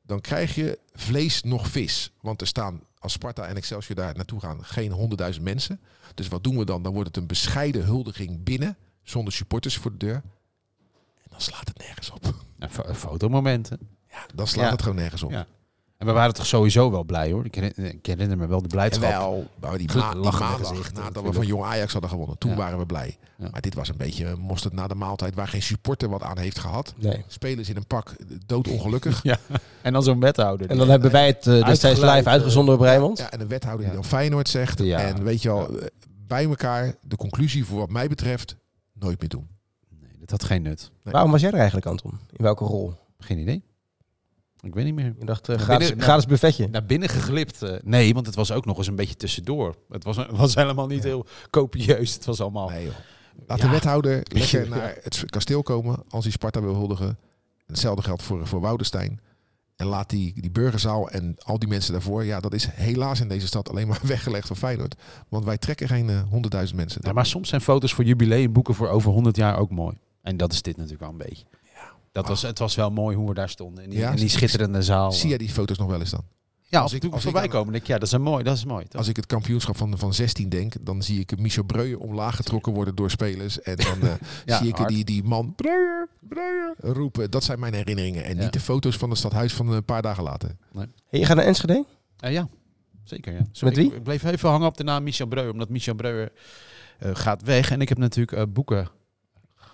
[0.06, 2.12] Dan krijg je vlees nog vis.
[2.22, 5.80] Want er staan, als Sparta en Excelsior daar naartoe gaan, geen honderdduizend mensen.
[6.16, 6.84] Dus wat doen we dan?
[6.84, 10.16] Dan wordt het een bescheiden huldiging binnen, zonder supporters voor de deur.
[10.16, 12.34] En dan slaat het nergens op.
[12.60, 13.80] Ja, fo- fotomomenten.
[14.36, 14.72] Dan slaat Ja.
[14.72, 15.32] het gewoon nergens op.
[15.32, 15.48] Ja.
[16.04, 17.46] En we waren toch sowieso wel blij hoor.
[17.46, 19.10] Ik herinner, ik herinner me wel de blijdschap.
[19.10, 22.38] Jawel, maar die, ma die maandag nadat we van Jong Ajax hadden gewonnen.
[22.38, 22.58] Toen Ja.
[22.58, 23.18] waren we blij.
[23.38, 23.48] Ja.
[23.52, 26.60] Maar dit was een beetje mosterd na de maaltijd waar geen supporter wat aan heeft
[26.60, 26.94] gehad.
[26.98, 27.24] Nee.
[27.28, 29.24] Spelers in een pak, doodongelukkig.
[29.24, 29.38] Ja.
[29.82, 30.70] En dan zo'n wethouder.
[30.70, 33.18] En dan hebben wij het eh, destijds live uitgezonden op Rijnmond.
[33.18, 34.80] Ja, en een wethouder die dan Feyenoord zegt.
[34.80, 35.00] Ja.
[35.00, 35.86] En weet je wel, eh,
[36.28, 38.56] bij elkaar de conclusie voor wat mij betreft
[38.94, 39.48] nooit meer doen.
[40.02, 40.92] Nee, dat had geen nut.
[41.04, 41.14] Nee.
[41.14, 42.12] Waarom was jij er eigenlijk, Anton?
[42.12, 42.94] In welke rol?
[43.20, 43.64] Geen idee.
[44.64, 45.16] Ik weet niet meer.
[45.20, 46.68] Je dacht, Naar gratis, binnen- gratis buffetje.
[46.68, 47.62] Naar binnen geglipt.
[47.62, 49.76] eh, nee, want het was ook nog eens een beetje tussendoor.
[49.90, 52.14] Het was, was helemaal niet heel copieus.
[52.14, 52.70] Het was allemaal...
[52.70, 52.94] Nee, joh.
[53.48, 53.66] Laat Ja.
[53.66, 54.70] de wethouder lekker Ja.
[54.76, 57.18] naar het kasteel komen als hij Sparta wil huldigen.
[57.66, 59.20] Hetzelfde geldt voor, voor Woudenstein.
[59.76, 62.24] En laat die, die burgerzaal en al die mensen daarvoor.
[62.26, 64.96] Ja, dat is helaas in deze stad alleen maar weggelegd voor Feyenoord.
[65.30, 67.02] Want wij trekken geen eh, honderdduizend mensen.
[67.04, 69.98] Ja, maar soms zijn foto's voor jubileumboeken voor over 100 jaar ook mooi.
[70.22, 71.46] En dat is dit natuurlijk wel een beetje.
[72.14, 73.84] Dat was, het was wel mooi hoe we daar stonden.
[73.84, 75.12] In die, Ja, in die schitterende zaal.
[75.12, 76.24] Zie jij die foto's nog wel eens dan?
[76.68, 78.44] ja, als als ik- ik, als voorbij komen, denk ik, ja, dat is een mooi.
[78.44, 78.84] Dat is mooi.
[78.86, 79.00] toch?
[79.00, 82.74] Als ik het kampioenschap van, van 16 denk, dan zie ik Michel Breuer omlaag getrokken
[82.74, 83.62] worden door spelers.
[83.62, 84.14] En dan eh,
[84.46, 87.32] Ja, zie ik die, die man Breuer, Breuer roepen.
[87.32, 88.24] Dat zijn mijn herinneringen.
[88.24, 88.44] En Ja.
[88.44, 90.56] niet de foto's van het stadhuis van een paar dagen later.
[90.74, 90.88] Hey,
[91.20, 91.86] je gaat naar Enschede?
[92.20, 92.48] Eh, ja,
[93.04, 93.34] zeker.
[93.34, 93.42] Ja.
[93.52, 93.92] Sorry, Met wie?
[93.92, 96.32] Ik, ik bleef even hangen op de naam Michel Breuer, omdat Michel Breuer
[97.00, 97.72] eh, gaat weg.
[97.72, 98.90] En ik heb natuurlijk eh, boeken.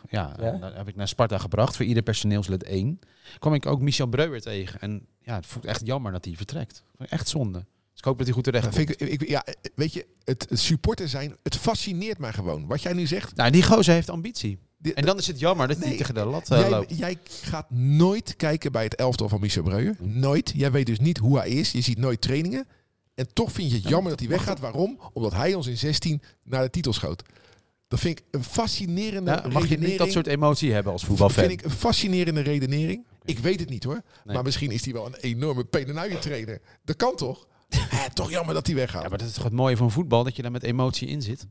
[0.10, 0.52] Ja, Ja?
[0.52, 1.76] daar heb ik naar Sparta gebracht.
[1.76, 3.00] Voor ieder personeelslid één.
[3.40, 4.82] Kwam ik ook Michel Breuer tegen.
[4.82, 6.84] En ja, het voelt echt jammer dat hij vertrekt.
[6.98, 7.60] Echt zonde.
[7.60, 8.90] Dus ik hoop dat hij goed terecht komt.
[9.02, 9.46] ik, ik, ja,
[9.76, 12.68] weet je, het, supporter zijn, het fascineert mij gewoon.
[12.68, 13.36] Wat jij nu zegt.
[13.36, 14.60] Nou, die gozer heeft ambitie.
[14.94, 16.98] En dan is het jammer dat hij Nee, tegen de lat eh, jij, loopt.
[16.98, 19.96] jij gaat nooit kijken bij het elftal van Michel Breuer.
[20.00, 20.54] Nooit.
[20.56, 21.72] Jij weet dus niet hoe hij is.
[21.72, 22.68] Je ziet nooit trainingen.
[23.16, 24.60] En toch vind je het jammer dat hij weggaat.
[24.60, 25.00] Waarom?
[25.14, 27.24] Omdat hij ons in 16 naar de titel schoot.
[27.90, 31.44] Dat vind ik een fascinerende Ja, mag je niet dat soort emotie hebben als voetbalfan?
[31.46, 33.06] vind ik een fascinerende redenering.
[33.24, 34.02] Ik weet het niet hoor.
[34.26, 34.36] Nee.
[34.36, 36.62] Maar misschien is hij wel een enorme penenuien trainer.
[36.84, 37.48] Dat kan toch?
[37.92, 39.04] Eh, toch jammer dat hij weggaat.
[39.04, 41.22] Ja, maar dat is toch het mooie van voetbal, dat je daar met emotie in
[41.22, 41.48] zit.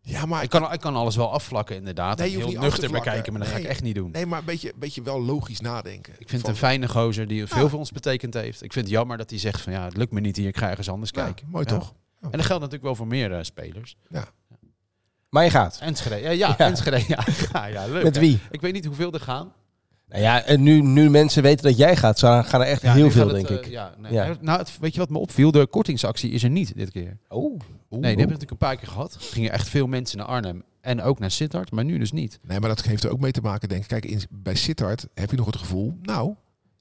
[0.00, 2.18] Ja, maar Ik kan, ik kan alles wel afvlakken inderdaad.
[2.18, 4.10] Nee, heel nuchter bekijken, maar dat ga ik echt niet doen.
[4.10, 6.12] Nee, maar een beetje, beetje wel logisch nadenken.
[6.18, 7.68] Ik vind het een fijne gozer die veel Ja.
[7.68, 8.62] voor ons betekend heeft.
[8.62, 10.56] Ik vind het jammer dat hij zegt van ja, het lukt me niet hier, ik
[10.56, 11.46] ga ergens anders Ja, kijken.
[11.50, 11.78] mooi Ja.
[11.78, 11.94] toch?
[12.20, 13.96] En dat geldt natuurlijk wel voor meer eh, spelers.
[15.32, 15.78] Maar je gaat.
[15.80, 16.66] Enschede, ja, ja, Ja.
[16.66, 18.02] Enschede, ja, ja, ja, leuk.
[18.02, 18.20] Met hè?
[18.20, 18.40] wie?
[18.50, 19.52] Ik weet niet hoeveel er gaan.
[20.08, 23.10] Nou ja, en nu, nu mensen weten dat jij gaat, gaan er echt Ja, heel
[23.10, 23.66] veel, het, denk eh, ik.
[23.66, 24.12] ja, nee.
[24.12, 24.36] Ja.
[24.40, 25.50] Nou, het, weet je wat me opviel?
[25.50, 27.16] De kortingsactie is er niet dit keer.
[27.28, 27.40] Oh.
[27.50, 27.58] Nee,
[27.88, 29.14] die hebben we natuurlijk een paar keer gehad.
[29.14, 32.38] Er gingen echt veel mensen naar Arnhem en ook naar Sittard, maar nu dus niet.
[32.42, 33.88] Nee, maar dat heeft er ook mee te maken, denk ik.
[33.88, 35.98] Kijk, in, bij Sittard heb je nog het gevoel...
[36.02, 36.34] Nou,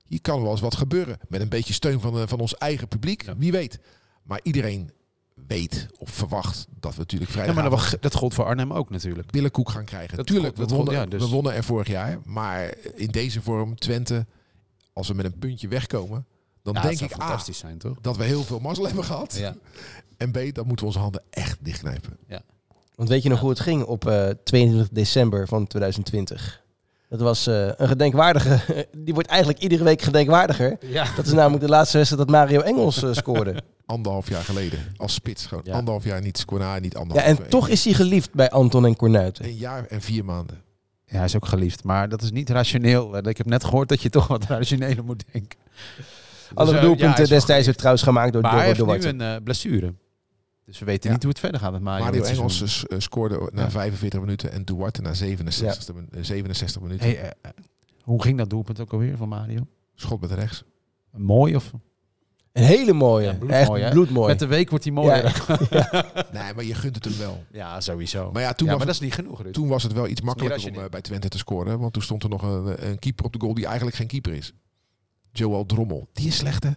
[0.07, 1.17] hier kan wel eens wat gebeuren.
[1.27, 3.25] Met een beetje steun van, eh, van ons eigen publiek.
[3.25, 3.37] Ja.
[3.37, 3.79] Wie weet.
[4.23, 4.91] Maar iedereen
[5.47, 8.89] weet of verwacht dat we natuurlijk Ja, vrijdag maar dat, dat gold voor Arnhem ook
[8.89, 9.31] natuurlijk.
[9.31, 10.17] billenkoek gaan krijgen.
[10.17, 12.19] Dat Tuurlijk, klopt, we, wonnen, ja, dus- we wonnen er vorig jaar.
[12.25, 14.25] Maar in deze vorm, Twente,
[14.93, 16.25] als we met een puntje wegkomen...
[16.63, 17.97] dan Ja, denk ik A, fantastisch zijn, toch?
[18.01, 19.35] dat we heel veel mazzel hebben gehad.
[19.37, 19.55] Ja.
[20.17, 22.17] En B, dan moeten we onze handen echt dichtknijpen.
[22.95, 26.63] Want weet je nog hoe het ging op eh 22 december van 2020?
[27.11, 28.59] Dat was eh, een gedenkwaardige.
[29.05, 30.77] Die wordt eigenlijk iedere week gedenkwaardiger.
[30.81, 31.05] Ja.
[31.15, 33.55] Dat is namelijk de laatste wedstrijd dat Mario Engels eh, scoorde.
[33.85, 34.79] Anderhalf jaar geleden.
[34.97, 35.45] Als spits.
[35.45, 35.73] Gewoon Ja.
[35.73, 37.27] anderhalf jaar niet Scorna, niet Ja, anderhalf.
[37.39, 39.45] en toch is hij geliefd bij Anton en Cornuiten.
[39.45, 40.61] Een jaar en vier maanden.
[41.05, 41.83] Ja, hij is ook geliefd.
[41.83, 43.17] Maar dat is niet rationeel.
[43.17, 45.59] Eh, Ik heb net gehoord dat je toch wat rationeler moet denken.
[46.53, 48.73] Andere Dus, ja, doelpunten hij is wel destijds ook trouwens gemaakt door, Maar door, hij
[48.73, 49.93] door heeft nu een blessure.
[50.71, 51.13] Dus we weten Ja.
[51.15, 52.03] niet hoe het verder gaat met Mario.
[52.05, 53.69] Mario Engels eh, scoorde na Ja.
[53.71, 57.05] 45 minuten en Duarte na 67, min- eh, 67 minuten.
[57.05, 57.51] Hey, eh,
[58.01, 59.67] hoe ging dat doelpunt ook alweer van Mario?
[59.95, 60.63] Schot met rechts.
[61.11, 61.71] Mooi of?
[62.51, 63.25] Een hele mooie.
[63.25, 64.27] Ja, bloedmooi, echt bloedmooi.
[64.27, 65.43] Met de week wordt hij mooier.
[65.69, 66.05] Ja,
[66.43, 67.43] Nee, maar je gunt het hem wel.
[67.81, 68.31] sowieso.
[68.31, 69.41] Maar ja, toen, ja, was, maar het, dat is niet genoeg.
[69.41, 69.53] Ruud.
[69.53, 71.79] toen was het wel iets makkelijker om bij Twente te scoren.
[71.79, 74.33] Want toen stond er nog een, een keeper op de goal die eigenlijk geen keeper
[74.33, 74.53] is.
[75.31, 76.09] Joel Drommel.
[76.13, 76.71] Die is slecht, hè?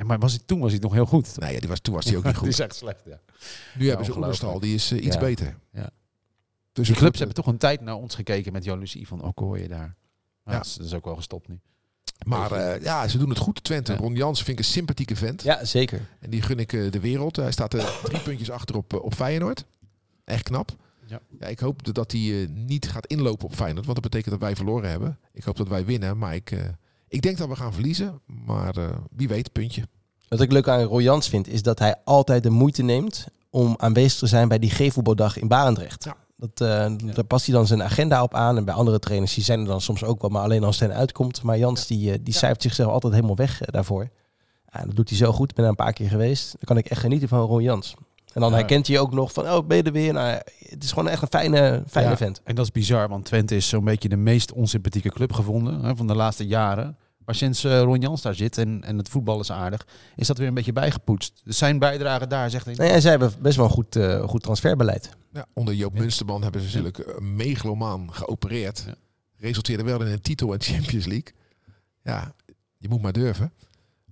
[0.00, 1.38] Ja, maar was hij, toen was hij nog heel goed.
[1.38, 2.48] Nee, ja, die was, toen was hij ook niet Die goed.
[2.52, 3.20] is echt slecht, ja.
[3.78, 4.14] Nu hebben ze.
[4.16, 5.20] Oenerstal, die is eh, iets Ja.
[5.20, 5.56] beter.
[5.72, 5.90] Ja.
[6.72, 9.22] Dus Die het clubs hebben toch een tijd naar ons gekeken met Jan Lucie van
[9.22, 9.96] Okoye daar.
[10.42, 10.60] Maar Ja.
[10.60, 11.58] dat, is, dat is ook wel gestopt nu.
[12.26, 13.64] Maar eh, ja, ze doen het goed.
[13.64, 13.92] Twente.
[13.92, 13.98] Ja.
[13.98, 15.42] Ron Jans vind ik een sympathieke vent.
[15.42, 16.08] Ja, zeker.
[16.20, 17.36] En die gun ik eh, de wereld.
[17.36, 19.64] Hij staat er drie puntjes achter op, op Feyenoord.
[20.24, 20.76] Echt knap.
[21.06, 21.20] Ja.
[21.38, 23.86] Ja, ik hoop dat- hij niet gaat inlopen op Feyenoord.
[23.86, 25.18] Want dat betekent dat wij verloren hebben.
[25.32, 26.18] Ik hoop dat wij winnen.
[26.18, 26.60] Maar ik, eh,
[27.10, 28.20] ik denk dat we gaan verliezen.
[28.46, 29.82] Maar eh, wie weet, puntje.
[30.28, 34.18] Wat ik leuk aan Royans vind, is dat hij altijd de moeite neemt om aanwezig
[34.18, 36.04] te zijn bij die G-voetbaldag in Barendrecht.
[36.04, 36.16] Ja.
[36.36, 38.56] Dat, eh, Daar past hij dan zijn agenda op aan.
[38.56, 40.88] En bij andere trainers die zijn er dan soms ook wel, maar alleen als het
[40.88, 41.42] hen uitkomt.
[41.42, 44.08] Maar Jans die, eh, die cijfert zichzelf altijd helemaal weg daarvoor.
[44.72, 45.50] Ja, dat doet hij zo goed.
[45.50, 46.50] Ik ben er een paar keer geweest.
[46.52, 47.94] Dan kan ik echt genieten van Ron Jans.
[48.32, 48.56] En dan Ja.
[48.56, 50.12] herkent hij ook nog van, oh, ben je er weer?
[50.12, 52.40] Nou, het is gewoon echt een fijne, fijne Ja, vent.
[52.44, 55.96] En dat is bizar, want Twente is zo'n beetje de meest onsympathieke club gevonden hè,
[55.96, 56.96] van de laatste jaren.
[57.24, 60.38] Maar sinds eh, Ron Jans daar zit en, en het voetbal is aardig, is dat
[60.38, 61.40] weer een beetje bijgepoetst.
[61.44, 62.74] Dus zijn bijdrage daar zegt hij.
[62.74, 65.10] Nee, en zij hebben best wel een goed, eh, goed transferbeleid.
[65.32, 68.82] Ja, onder Joop Munsterman hebben ze natuurlijk een megalomaan geopereerd.
[68.86, 68.94] Ja.
[69.36, 71.32] Resulteerde wel in een titel en Champions League.
[72.02, 72.32] Ja,
[72.78, 73.52] je moet maar durven.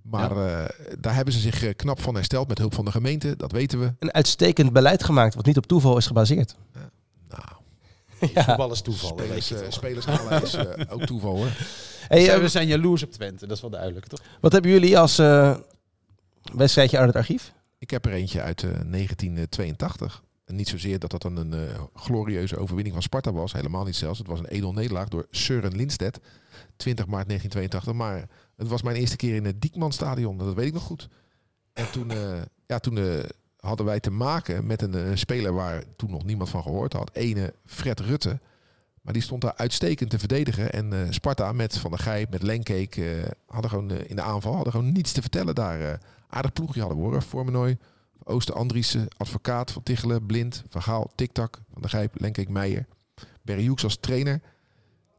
[0.09, 0.65] Maar eh,
[0.99, 3.35] daar hebben ze zich eh, knap van hersteld met hulp van de gemeente.
[3.35, 3.93] Dat weten we.
[3.99, 6.55] Een uitstekend beleid gemaakt, wat niet op toeval is gebaseerd.
[7.29, 7.43] Nou,
[8.33, 8.43] Ja.
[8.43, 9.15] Voetbal is toeval.
[9.15, 9.73] weet spelers, je toch.
[9.73, 11.47] spelers halen is eh, ook toeval hoor.
[12.07, 14.19] Hey, Zijn- we zijn jaloers op Twente, dat is wel duidelijk, toch?
[14.41, 15.55] Wat hebben jullie als eh,
[16.53, 17.53] wedstrijdje uit het archief?
[17.77, 20.23] Ik heb er eentje uit eh, 1982.
[20.45, 21.59] En niet zozeer dat dat dan een eh,
[21.95, 23.53] glorieuze overwinning van Sparta was.
[23.53, 24.17] Helemaal niet zelfs.
[24.19, 26.19] Het was een 1-0 nederlaag door Søren Lindstedt.
[26.77, 27.93] 20 maart 1982.
[27.93, 28.27] Maar
[28.59, 30.37] het was mijn eerste keer in het Diekmanstadion.
[30.37, 31.09] Dat weet ik nog goed.
[31.73, 33.23] En toen, eh, ja, toen eh,
[33.59, 37.09] hadden wij te maken met een speler waar toen nog niemand van gehoord had.
[37.13, 38.39] Ene Fred Rutte.
[39.01, 40.71] Maar die stond daar uitstekend te verdedigen.
[40.71, 43.01] En eh, Sparta met Van der Gijp, met Lenkeek,
[43.45, 46.01] hadden gewoon in de aanval hadden gewoon niets te vertellen daar.
[46.27, 47.21] aardig ploegje hadden we hoor.
[47.21, 47.77] Vormenooi,
[48.23, 52.87] Ooster Andriessen, Advocaat van Tichelen, Blind, Van Gaal, Tiktak, Van der Gijp, Lenkeek, Meijer.
[53.41, 54.41] Barry Hoeks als trainer.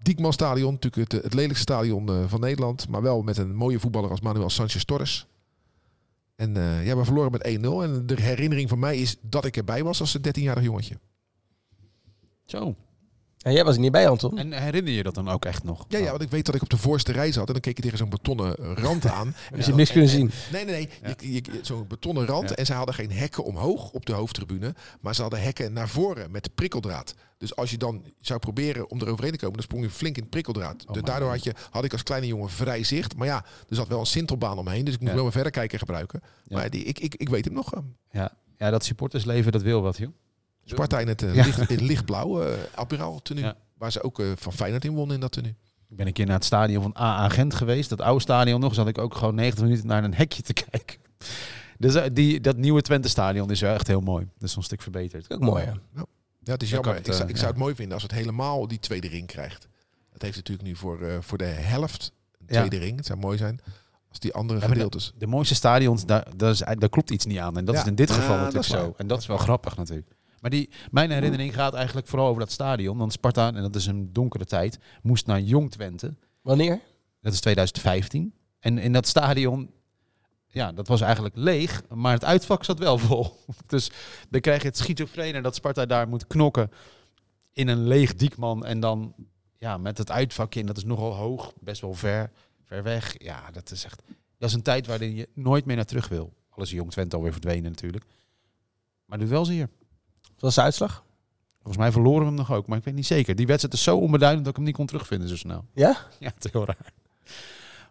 [0.02, 2.88] Diekman Stadion, natuurlijk het, het lelijkste stadion eh, van Nederland.
[2.88, 5.26] Maar wel met een mooie voetballer als Manuel Sanchez Torres.
[6.36, 7.48] En eh, ja, we verloren met 1-0.
[7.82, 10.98] En de herinnering van mij is dat ik erbij was als 13-jarig jongetje.
[12.44, 12.76] Zo.
[13.40, 14.38] En jij was er niet bij, Anton.
[14.38, 15.84] En herinner je dat dan ook echt nog?
[15.88, 17.46] Ja, ja, want ik weet dat ik op de voorste rij zat.
[17.46, 19.26] En dan keek je tegen zo'n betonnen rand aan.
[19.50, 20.30] Dus je hebt niks kunnen zien.
[20.52, 21.14] Nee, nee, nee.
[21.18, 22.48] Je, je- zo'n betonnen rand.
[22.48, 22.54] Ja.
[22.54, 24.74] En ze hadden geen hekken omhoog op de hoofdtribune.
[25.00, 27.14] Maar ze hadden hekken naar voren met de prikkeldraad.
[27.38, 30.16] Dus als je dan zou proberen om er overheen te komen, dan sprong je flink
[30.16, 30.78] in het prikkeldraad.
[30.78, 33.16] dus mijn daardoor had, je, had ik als kleine jongen vrij zicht.
[33.16, 34.84] Maar ja, er zat wel een sintelbaan omheen.
[34.84, 35.16] Dus ik moest Ja.
[35.18, 36.20] wel een verrekijker gebruiken.
[36.44, 36.56] Ja.
[36.56, 37.74] Maar die, ik, ik, ik weet hem nog.
[37.74, 37.80] eh,
[38.10, 38.32] Ja.
[38.58, 40.08] ja, dat supportersleven, dat wil wat, joh.
[40.74, 41.44] Sparta in het, eh, Ja.
[41.44, 43.44] licht, in het lichtblauw uh, admiraal tenue.
[43.44, 43.54] Ja.
[43.78, 45.54] Waar ze ook eh, van Feyenoord in wonnen in dat tenue.
[45.88, 47.88] Ik ben een keer naar het stadion van AA Gent geweest.
[47.88, 48.74] Dat oude stadion nog.
[48.74, 50.98] Zat ik ook gewoon 90 minuten naar een hekje te kijken.
[51.78, 54.28] Dus eh, die, dat nieuwe Twente stadion is wel echt heel mooi.
[54.38, 55.32] Dat is een stuk verbeterd.
[55.32, 55.64] Ook mooi?
[56.44, 56.94] Ja, het is Ja, jammer.
[56.94, 57.52] het, ik, zou, eh, ik zou ja.
[57.52, 59.68] het mooi vinden als het helemaal die tweede ring krijgt.
[60.12, 62.58] Dat heeft natuurlijk nu voor, eh, voor de helft een Ja.
[62.66, 62.96] tweede ring.
[62.96, 63.60] Het zou mooi zijn
[64.08, 65.12] als die andere Ja, gedeeltes...
[65.18, 67.56] De mooiste stadions, daar, daar, is, daar klopt iets niet aan.
[67.56, 67.80] En dat Ja.
[67.80, 68.94] is in dit geval dat natuurlijk zo.
[68.96, 70.08] En dat is wel grappig natuurlijk.
[70.40, 72.98] Maar die, mijn herinnering gaat eigenlijk vooral over dat stadion.
[72.98, 76.16] Want Sparta, en dat is een donkere tijd, moest naar Jong Twente.
[76.40, 76.80] Wanneer?
[77.20, 78.34] Dat is 2015.
[78.58, 79.70] En in dat stadion,
[80.46, 83.36] ja, dat was eigenlijk leeg, maar het uitvak zat wel vol.
[83.66, 83.90] Dus
[84.30, 86.70] dan krijg je het schizofrene dat Sparta daar moet knokken
[87.52, 88.64] in een leeg diekman.
[88.64, 89.14] En dan
[89.58, 92.30] ja, met het uitvakje, en dat is nogal hoog, best wel ver,
[92.64, 93.14] ver weg.
[93.22, 94.02] Ja, dat is echt,
[94.38, 96.32] dat is een tijd waarin je nooit meer naar terug wil.
[96.48, 98.04] Al is Jong Twente alweer verdwenen natuurlijk.
[99.04, 99.68] Maar het doet wel zeer.
[100.40, 101.04] Wat was de uitslag?
[101.56, 103.36] Volgens mij verloren we hem nog ook, maar ik weet niet zeker.
[103.36, 105.64] Die wedstrijd is zo onbeduidend dat ik hem niet kon terugvinden zo snel.
[105.74, 105.96] Ja?
[106.18, 106.92] Ja, het is heel raar.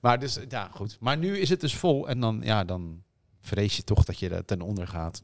[0.02, 0.98] Maar dus, ja, goed.
[1.00, 3.04] Maar nu is het dus vol en dan, ja, dan
[3.42, 5.24] vrees je toch dat je er ten onder gaat.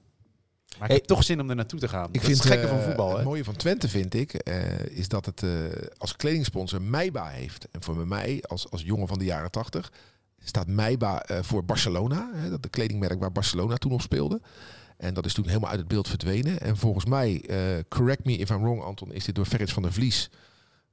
[0.80, 2.08] Maar ik heb toch zin om er naartoe te gaan.
[2.08, 3.16] Ik dat vind is het gekke eh, van voetbal, hè?
[3.16, 5.50] Het mooie van Twente vind ik, eh, is dat het eh,
[5.98, 7.68] als kledingsponsor Meiba heeft.
[7.72, 9.92] En voor mij, als, als jongen van de jaren 80,
[10.48, 12.30] staat Meiba eh, voor Barcelona.
[12.34, 14.42] Hè, dat de kledingmerk waar Barcelona toen op speelde.
[14.98, 16.60] En dat is toen helemaal uit het beeld verdwenen.
[16.62, 17.58] En volgens mij, eh,
[17.90, 20.30] correct me if I'm wrong Anton, is dit door Ferrits van der Vlies.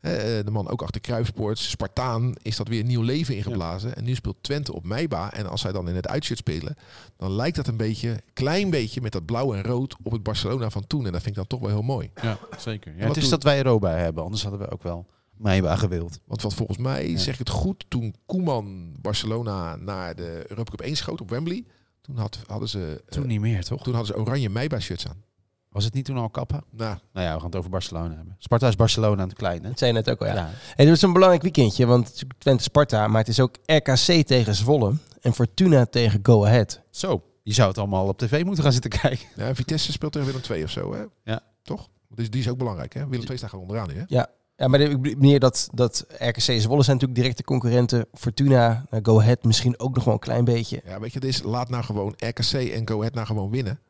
[0.00, 3.96] hè, eh, de man ook achter Kruifsports, Spartaan, is dat weer een nieuw leven ingeblazen.
[3.96, 5.32] En nu speelt Twente op Meiba.
[5.32, 6.76] En als zij dan in het uitshirt spelen,
[7.16, 10.70] dan lijkt dat een beetje, klein beetje met dat blauw en rood op het Barcelona
[10.70, 11.06] van toen.
[11.06, 12.10] En dat vind ik dan toch wel heel mooi.
[12.22, 12.94] Ja, zeker.
[12.96, 16.20] Ja, het is dat wij Roba hebben, anders hadden we ook wel Meiba gewild.
[16.26, 17.18] Want wat volgens mij, Ja.
[17.18, 21.64] zeg ik het goed, toen Koeman Barcelona naar de Europa Cup 1 schoot op Wembley,
[22.02, 23.82] toen had, hadden ze eh, Toen niet meer, toch?
[23.82, 25.22] toen hadden ze oranje Meiba shirts aan.
[25.68, 26.62] Was het niet toen al Kappa?
[26.70, 28.36] Nou, Nou ja, we gaan het over Barcelona hebben.
[28.38, 29.68] Sparta is Barcelona aan het klein, hè?
[29.68, 30.34] Dat zei je net ook al, ja.
[30.34, 30.50] Ja.
[30.74, 34.26] Hey, dit is een belangrijk weekendje, want het is Twente-Sparta, maar het is ook RKC
[34.26, 36.80] tegen Zwolle en Fortuna tegen Go Ahead.
[36.90, 39.26] Zo, je zou het allemaal op tv moeten gaan zitten kijken.
[39.36, 41.02] ja, Vitesse speelt tegen Willem 2 of zo, hè?
[41.24, 41.40] Ja.
[41.62, 41.88] Toch?
[42.08, 43.06] Dus die is ook belangrijk, hè?
[43.08, 44.04] Willem 2 staat gewoon onderaan nu, hè?
[44.06, 44.26] Ja,
[44.68, 48.06] maar de manier dat, dat RKC en Zwolle zijn natuurlijk directe concurrenten.
[48.14, 50.82] Fortuna, nou, Go Ahead misschien ook nog wel een klein beetje.
[50.84, 53.80] Ja, weet je, het is laat nou gewoon RKC en Go Ahead nou gewoon winnen.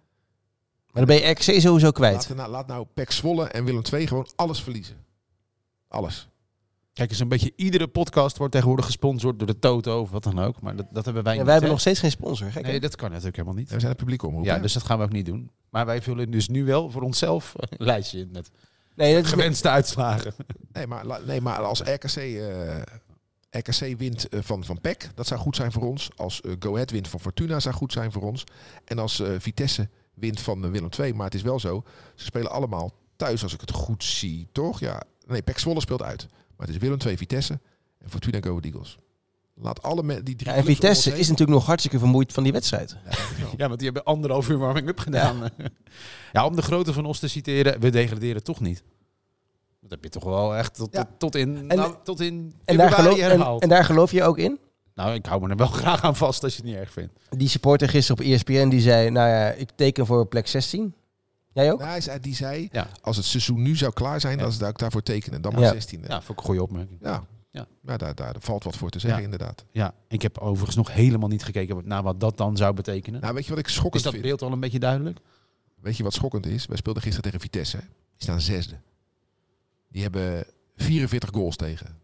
[0.93, 2.29] Maar dan ben je RKC sowieso kwijt.
[2.29, 4.97] Laat, nou, laat nou PEC Zwolle en Willem 2 gewoon alles verliezen.
[5.89, 6.29] Alles.
[6.93, 10.39] Kijk eens, een beetje iedere podcast wordt tegenwoordig gesponsord door de Toto of wat dan
[10.39, 10.61] ook.
[10.61, 11.47] Maar dat, dat hebben wij Ja, niet.
[11.47, 11.69] wij hebben hè?
[11.69, 12.51] nog steeds geen sponsor.
[12.51, 12.63] Gek?
[12.63, 13.71] Nee, dat kan natuurlijk helemaal niet.
[13.71, 14.45] We zijn het publiek omroep.
[14.45, 14.61] Ja, hè?
[14.61, 15.51] dus dat gaan we ook niet doen.
[15.71, 18.51] Maar wij vullen dus nu wel voor onszelf een lijstje in met
[18.95, 20.35] nee, dat is gewenste uitslagen.
[20.73, 22.83] Nee, maar, nee, maar als RKC, eh,
[23.53, 26.11] RKC wint eh, van, van PEC, dat zou goed zijn voor ons.
[26.17, 28.45] Als eh, Go Ahead wint van Fortuna, zou goed zijn voor ons.
[28.85, 31.15] En als eh, Vitesse wint van Willem II.
[31.15, 31.85] Maar het is wel zo,
[32.15, 34.81] ze spelen allemaal thuis als ik het goed zie, toch?
[34.81, 35.03] Ja.
[35.27, 36.27] Nee, PEC Zwolle speelt uit.
[36.31, 37.61] Maar het is Willem II, Vitesse
[37.99, 38.99] en Fortuna Go Ahead Eagles.
[39.55, 42.97] Laat alle die drie Ja, en Vitesse is natuurlijk nog hartstikke vermoeid van die wedstrijd.
[43.05, 43.11] Ja.
[43.57, 45.37] Ja, want die hebben anderhalf uur warming-up gedaan.
[46.33, 46.47] Ja.
[46.47, 48.83] om de grootte van ons te citeren, we degraderen toch niet.
[49.81, 51.05] Dat heb je toch wel echt tot, Ja.
[51.05, 53.63] tot, tot in, En- nou, tot in En daar, geloof, en, herhaald.
[53.63, 54.59] en daar geloof je ook in?
[54.95, 57.13] Nou, ik hou me er wel graag aan vast als je het niet erg vindt.
[57.31, 60.95] Die supporter gisteren op ESPN die zei, nou ja, ik teken voor plek 16.
[61.53, 61.79] Jij ook?
[61.79, 62.87] Nou, hij zei- die zei, Ja.
[63.01, 64.43] als het seizoen nu zou klaar zijn, Ja.
[64.43, 65.43] dan zou ik daarvoor tekenen.
[65.43, 65.73] Dan maar Ja.
[65.73, 66.07] 16e.
[66.09, 66.99] Ja, Ja, vond ik een goede opmerking.
[67.03, 67.25] ja.
[67.53, 67.67] Ja.
[67.81, 69.25] daar, daar, daar valt wat voor te zeggen, Ja.
[69.25, 69.65] inderdaad.
[69.71, 73.21] Ja, ik heb overigens nog helemaal niet gekeken naar wat dat dan zou betekenen.
[73.21, 74.25] Nou, weet je wat ik schokkend is dat vind?
[74.25, 75.19] beeld al een beetje duidelijk?
[75.81, 76.67] Weet je wat schokkend is?
[76.67, 77.77] Wij speelden gisteren tegen Vitesse.
[77.79, 77.87] Die
[78.17, 78.75] staan zesde.
[79.89, 80.45] Die hebben
[80.77, 81.99] 44 goals tegen.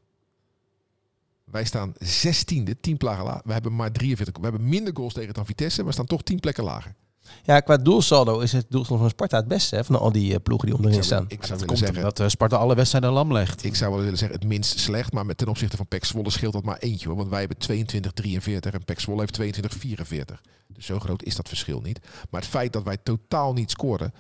[1.45, 3.43] Wij staan zestiende, tien plagen lager.
[3.45, 4.37] We hebben maar 43.
[4.37, 6.95] We hebben minder goals tegen dan Vitesse, maar staan toch 10 plekken lager.
[7.43, 10.41] Ja, qua doelsaldo is het doelsaldo van Sparta het beste hè, van al die eh,
[10.43, 11.39] ploegen die onderin Ik zou, staan.
[11.39, 13.65] ik zou dat willen komt zeggen, omdat eh, Sparta alle wedstrijden lam legt.
[13.65, 16.31] ik zou wel willen zeggen het minst slecht, maar met ten opzichte van PEC Zwolle
[16.31, 17.17] scheelt dat maar eentje hoor.
[17.17, 20.41] Want wij hebben 22, 43 en PEC Zwolle heeft 22, 44.
[20.69, 22.01] Dus zo groot is dat verschil niet.
[22.31, 24.13] Maar het feit dat wij totaal niet scoren,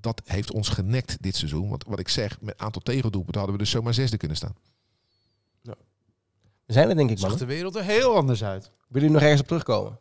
[0.00, 1.68] dat heeft ons genekt dit seizoen.
[1.68, 4.54] Want wat ik zeg, met aantal tegendoelpunten hadden we dus zomaar zesde kunnen staan.
[6.66, 7.30] We zijn er denk ik, man.
[7.30, 8.62] zag de wereld er heel anders uit.
[8.62, 9.98] Willen jullie nog ergens op terugkomen?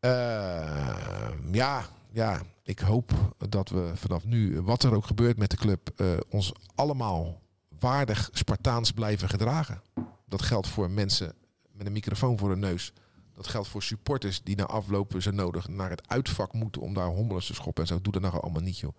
[0.00, 5.56] Eh, ja, ja, ik hoop dat we vanaf nu, wat er ook gebeurt met de
[5.56, 7.40] club, eh, ons allemaal
[7.78, 9.82] waardig Spartaans blijven gedragen.
[10.26, 11.34] Dat geldt voor mensen
[11.72, 12.92] met een microfoon voor hun neus.
[13.34, 17.06] Dat geldt voor supporters die na aflopen zo nodig naar het uitvak moeten om daar
[17.06, 18.00] hommelens te schoppen en zo.
[18.00, 18.96] Doe dat nou allemaal niet, joh.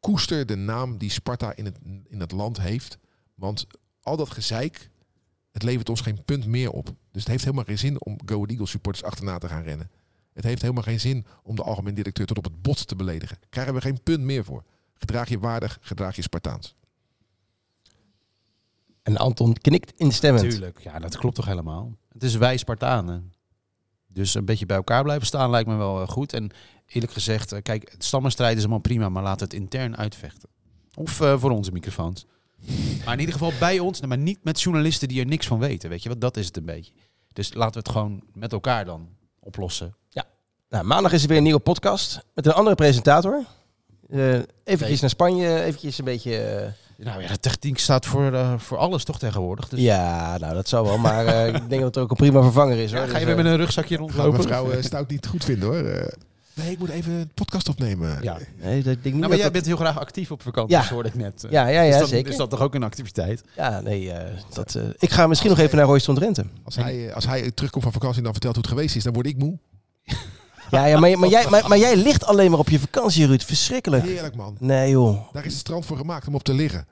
[0.00, 1.78] Koester de naam die Sparta in het,
[2.08, 2.98] in het land heeft.
[3.34, 3.66] Want
[4.02, 4.90] al dat gezeik,
[5.52, 6.86] het levert ons geen punt meer op.
[6.86, 9.90] Dus het heeft helemaal geen zin om Go Eagles supporters achterna te gaan rennen.
[10.36, 13.38] Het heeft helemaal geen zin om de algemeen directeur tot op het bot te beledigen.
[13.48, 14.64] Krijgen we geen punt meer voor.
[14.94, 16.74] Gedraag je waardig, gedraag je Spartaans.
[19.02, 20.50] En Anton knikt instemmend.
[20.50, 21.96] Tuurlijk, ja, dat klopt toch helemaal.
[22.12, 23.32] Het is wij Spartanen.
[24.06, 26.32] Dus een beetje bij elkaar blijven staan lijkt me wel eh, goed.
[26.32, 26.50] En
[26.86, 30.48] eerlijk gezegd, eh, kijk, het stammenstrijd is allemaal prima, maar laat het intern uitvechten.
[30.94, 32.26] Of eh, voor onze microfoons.
[33.04, 35.90] Maar in ieder geval bij ons, maar niet met journalisten die er niks van weten.
[35.90, 36.92] Weet je wat, dat is het een beetje.
[37.32, 39.08] Dus laten we het gewoon met elkaar dan
[39.38, 39.94] oplossen.
[40.76, 43.44] Nou, maandag is er weer een nieuwe podcast met een andere presentator.
[44.10, 44.18] Eh
[44.64, 44.98] eventjes Nee.
[45.00, 46.36] naar Spanje, eventjes een beetje...
[46.38, 46.66] eh,
[47.04, 49.68] Nou ja, de techniek staat voor, eh, voor alles toch tegenwoordig.
[49.68, 52.42] Dus Ja, nou dat zal wel, maar eh, ik denk dat het ook een prima
[52.42, 52.90] vervanger is.
[52.92, 53.00] Hoor.
[53.00, 54.36] Ja, ga Dus, je weer eh, met een rugzakje rondlopen?
[54.40, 55.78] mevrouw eh, Stout niet goed vinden hoor.
[55.84, 56.06] Eh,
[56.54, 58.18] nee, ik moet even een podcast opnemen.
[58.22, 58.38] Ja.
[58.62, 60.76] nee, dat- ik denk niet Nou, maar jij dat- bent heel graag actief op vakantie,
[60.76, 60.88] Ja.
[60.88, 61.46] hoorde ik net.
[61.50, 62.30] Ja, ja, is, ja dat, zeker.
[62.30, 63.42] is dat toch ook een activiteit?
[63.56, 66.44] Ja, nee, eh, dat, eh, ik ga misschien nog even naar Royston Drenthe.
[66.64, 69.12] Als, hij, als hij terugkomt van vakantie en dan vertelt hoe het geweest is, dan
[69.12, 69.58] word ik moe.
[70.70, 73.42] Ja, ja maar, maar, jij, maar, maar jij ligt alleen maar op je vakantie, Ruud.
[73.42, 74.04] Verschrikkelijk.
[74.04, 74.56] Heerlijk man.
[74.58, 75.32] Nee, joh.
[75.32, 76.86] Daar is het strand voor gemaakt om op te liggen.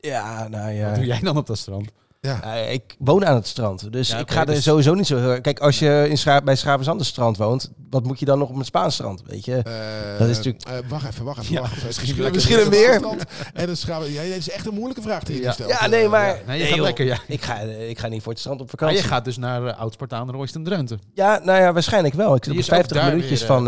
[0.00, 1.14] Ja, nou Wat doe ja.
[1.14, 1.88] jij dan op dat strand?
[2.24, 2.42] Ja.
[2.42, 5.16] Eh, ik woon aan het strand, dus Ja, ik ga er dus- sowieso niet zo
[5.18, 5.40] heel...
[5.40, 8.56] Kijk, als je in Scha bij Schavenzand strand woont, wat moet je dan nog op
[8.56, 9.56] een Spaans strand, weet je?
[9.56, 11.52] Eh, Dat is natuurlijk- eh, wacht even, wacht even.
[11.54, 11.86] Ja, wacht even.
[12.32, 12.94] misschien Het een.
[12.94, 14.02] Strand En een schaap.
[14.08, 15.46] Ja, dit is echt een moeilijke vraag die je Ja.
[15.48, 15.70] nu stelt.
[15.70, 16.26] Ja, nee, maar...
[16.26, 16.36] ja.
[16.46, 17.18] Nee, je gaat lekker, ja.
[17.26, 19.02] Ik ga, ik ga niet voor het strand op Maar vakantie.
[19.02, 20.98] je gaat dus naar uh, Oud-Spartaan Royston Drenthe.
[21.14, 22.34] Ja, nou ja, waarschijnlijk wel.
[22.34, 23.64] Ik zit Die op is ook 50 daar minuutjes weer, van,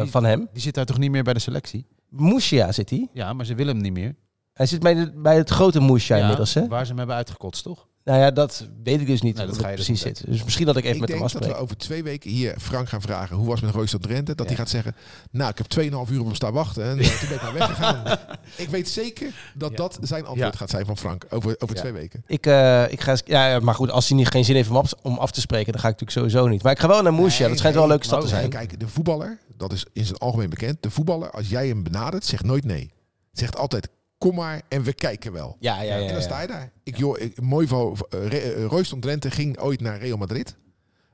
[0.00, 0.48] die- van hem.
[0.52, 1.86] Die zit daar toch niet meer bij de selectie?
[2.08, 3.08] Moesia zit hij.
[3.12, 4.14] Ja, maar ze willen hem niet meer.
[4.52, 6.66] Hij zit bij, de, bij het grote Moesia inmiddels, hè?
[6.68, 7.86] Waar ze hem hebben uitgekotst, toch?
[8.04, 10.02] Nou ja, dat weet ik dus niet Nee, hoe dat het ga je dus precies
[10.04, 10.24] zit.
[10.26, 11.58] Dus misschien dat ik even Ik met hem denk dat afspreek.
[11.58, 14.34] we over twee weken hier Frank gaan vragen hoe was het met Royce Drenthe.
[14.34, 14.46] Dat Ja.
[14.46, 14.94] hij gaat zeggen,
[15.30, 17.52] nou ik heb 2,5 uur op hem staan wachten en eh, toen ben ik maar
[17.52, 18.18] weggegaan.
[18.56, 19.76] ik weet zeker dat Ja.
[19.76, 20.58] dat zijn antwoord Ja.
[20.58, 21.80] gaat zijn van Frank over, over Ja.
[21.82, 22.24] twee weken.
[22.26, 24.92] Ik, eh, ik ga, ja, maar goed, als hij niet, geen zin heeft om af,
[25.02, 26.62] om af te spreken, dan ga ik natuurlijk sowieso niet.
[26.62, 27.38] Maar ik ga wel naar Moesia.
[27.40, 28.48] Nee, dat schijnt wel een leuke stad te zijn.
[28.50, 30.82] Kijk, de voetballer, dat is in zijn algemeen bekend.
[30.82, 32.90] De voetballer, als jij hem benadert, zegt nooit nee.
[33.32, 33.88] Zegt altijd,
[34.22, 35.56] kom maar en we kijken wel.
[35.60, 36.06] Ja, ja, ja.
[36.06, 36.72] en dan sta je daar.
[36.82, 40.56] Ik, joh, ik, mooi van uh, Royston Drenthe ging ooit naar Real Madrid.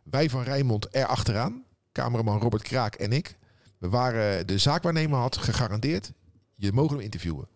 [0.03, 1.65] Wij van Rijnmond er achteraan.
[1.93, 3.37] Cameraman Robert Kraak en ik.
[3.79, 6.13] We waren, de zaakwaarnemer had gegarandeerd,
[6.55, 7.49] je mogen hem interviewen.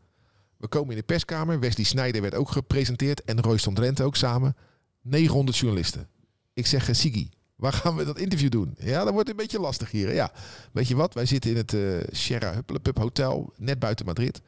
[0.56, 1.60] We komen in de perskamer.
[1.60, 3.24] Wesley Snijder werd ook gepresenteerd.
[3.24, 4.56] En Royston Drenthe ook samen.
[5.00, 6.08] 900 journalisten.
[6.52, 8.74] Ik zeg, eh, Sigi, waar gaan we dat interview doen?
[8.78, 10.06] Ja, dat wordt een beetje lastig hier.
[10.06, 10.12] hè.
[10.14, 10.32] Ja,
[10.72, 11.14] weet je wat?
[11.14, 11.80] Wij zitten in het eh
[12.10, 14.40] Sierra Huppelepup Hotel, net buiten Madrid.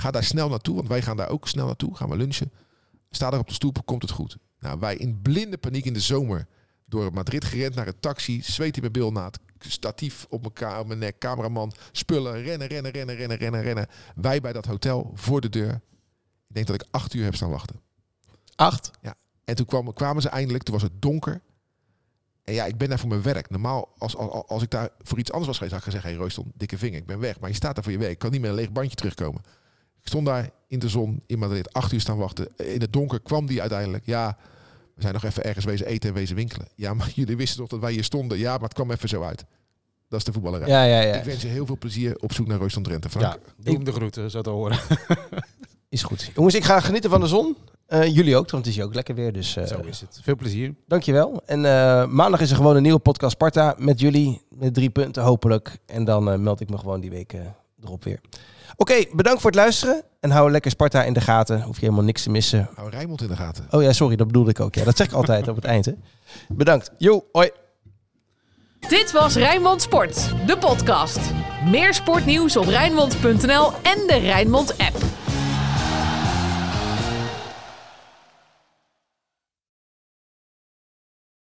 [0.00, 1.96] Ga daar snel naartoe, want wij gaan daar ook snel naartoe.
[1.96, 2.52] Gaan we lunchen.
[3.10, 4.36] Sta daar op de stoep, komt het goed.
[4.60, 6.46] Nou, wij in blinde paniek in de zomer
[6.86, 8.42] door Madrid gerend naar een taxi.
[8.42, 9.38] Zweet in mijn bilnaad.
[9.58, 11.18] Statief op mijn, op mijn nek.
[11.18, 11.72] Cameraman.
[11.92, 12.42] Spullen.
[12.42, 13.86] Rennen, rennen, rennen, rennen, rennen, rennen.
[14.14, 15.72] Wij bij dat hotel voor de deur.
[16.48, 17.80] Ik denk dat ik acht uur heb staan wachten.
[18.54, 18.90] Acht.
[19.44, 20.64] En toen kwamen, kwamen ze eindelijk.
[20.64, 21.42] Toen was het donker.
[22.44, 23.50] En ja, ik ben daar voor mijn werk.
[23.50, 26.04] Normaal, als, als, als ik daar voor iets anders was geweest, had ik gezegd...
[26.04, 27.40] Hé hey Royston, dikke vinger, ik ben weg.
[27.40, 28.12] Maar je staat daar voor je werk.
[28.12, 29.42] Ik kan niet met een leeg bandje terugkomen.
[30.08, 31.72] Ik stond daar in de zon in Madrid.
[31.72, 32.48] Acht uur staan wachten.
[32.56, 34.06] In het donker kwam die uiteindelijk.
[34.06, 34.36] Ja,
[34.94, 36.68] we zijn nog even ergens wezen eten en wezen winkelen.
[36.74, 38.38] Ja, maar jullie wisten toch dat wij hier stonden?
[38.38, 39.44] Ja, maar het kwam even zo uit.
[40.08, 40.68] Dat is de voetballerij.
[40.68, 41.14] Ja, ja, ja.
[41.14, 43.08] Ik wens je heel veel plezier op zoek naar Royston Drenthe.
[43.08, 43.24] Frank.
[43.24, 44.78] Ja, doe hem de groeten, zo te horen.
[45.88, 46.30] Is goed.
[46.34, 47.56] Jongens, ik ga genieten van de zon.
[47.86, 49.32] Eh, jullie ook, want het is hier ook lekker weer.
[49.32, 50.20] Dus eh, Zo is het.
[50.22, 50.74] Veel plezier.
[50.86, 51.42] dankjewel.
[51.46, 54.42] En eh, maandag is er gewoon een nieuwe podcast Sparta met jullie.
[54.50, 55.78] Met drie punten hopelijk.
[55.86, 57.34] En dan meld ik me gewoon die week
[57.82, 58.20] erop weer.
[58.76, 60.02] Oké, bedankt voor het luisteren.
[60.20, 61.62] En hou lekker Sparta in de gaten.
[61.62, 62.68] Hoef je helemaal niks te missen.
[62.74, 63.66] Hou Rijnmond in de gaten.
[63.70, 64.74] Oh ja, sorry, dat bedoelde ik ook.
[64.74, 65.84] Ja, dat zeg ik altijd op het eind.
[65.84, 65.92] Hè.
[66.48, 66.90] Bedankt.
[66.98, 67.50] Jo, hoi.
[68.88, 71.18] Dit was Rijnmond Sport, de podcast.
[71.70, 75.17] Meer sportnieuws op Rijnmond.nl en de Rijnmond app.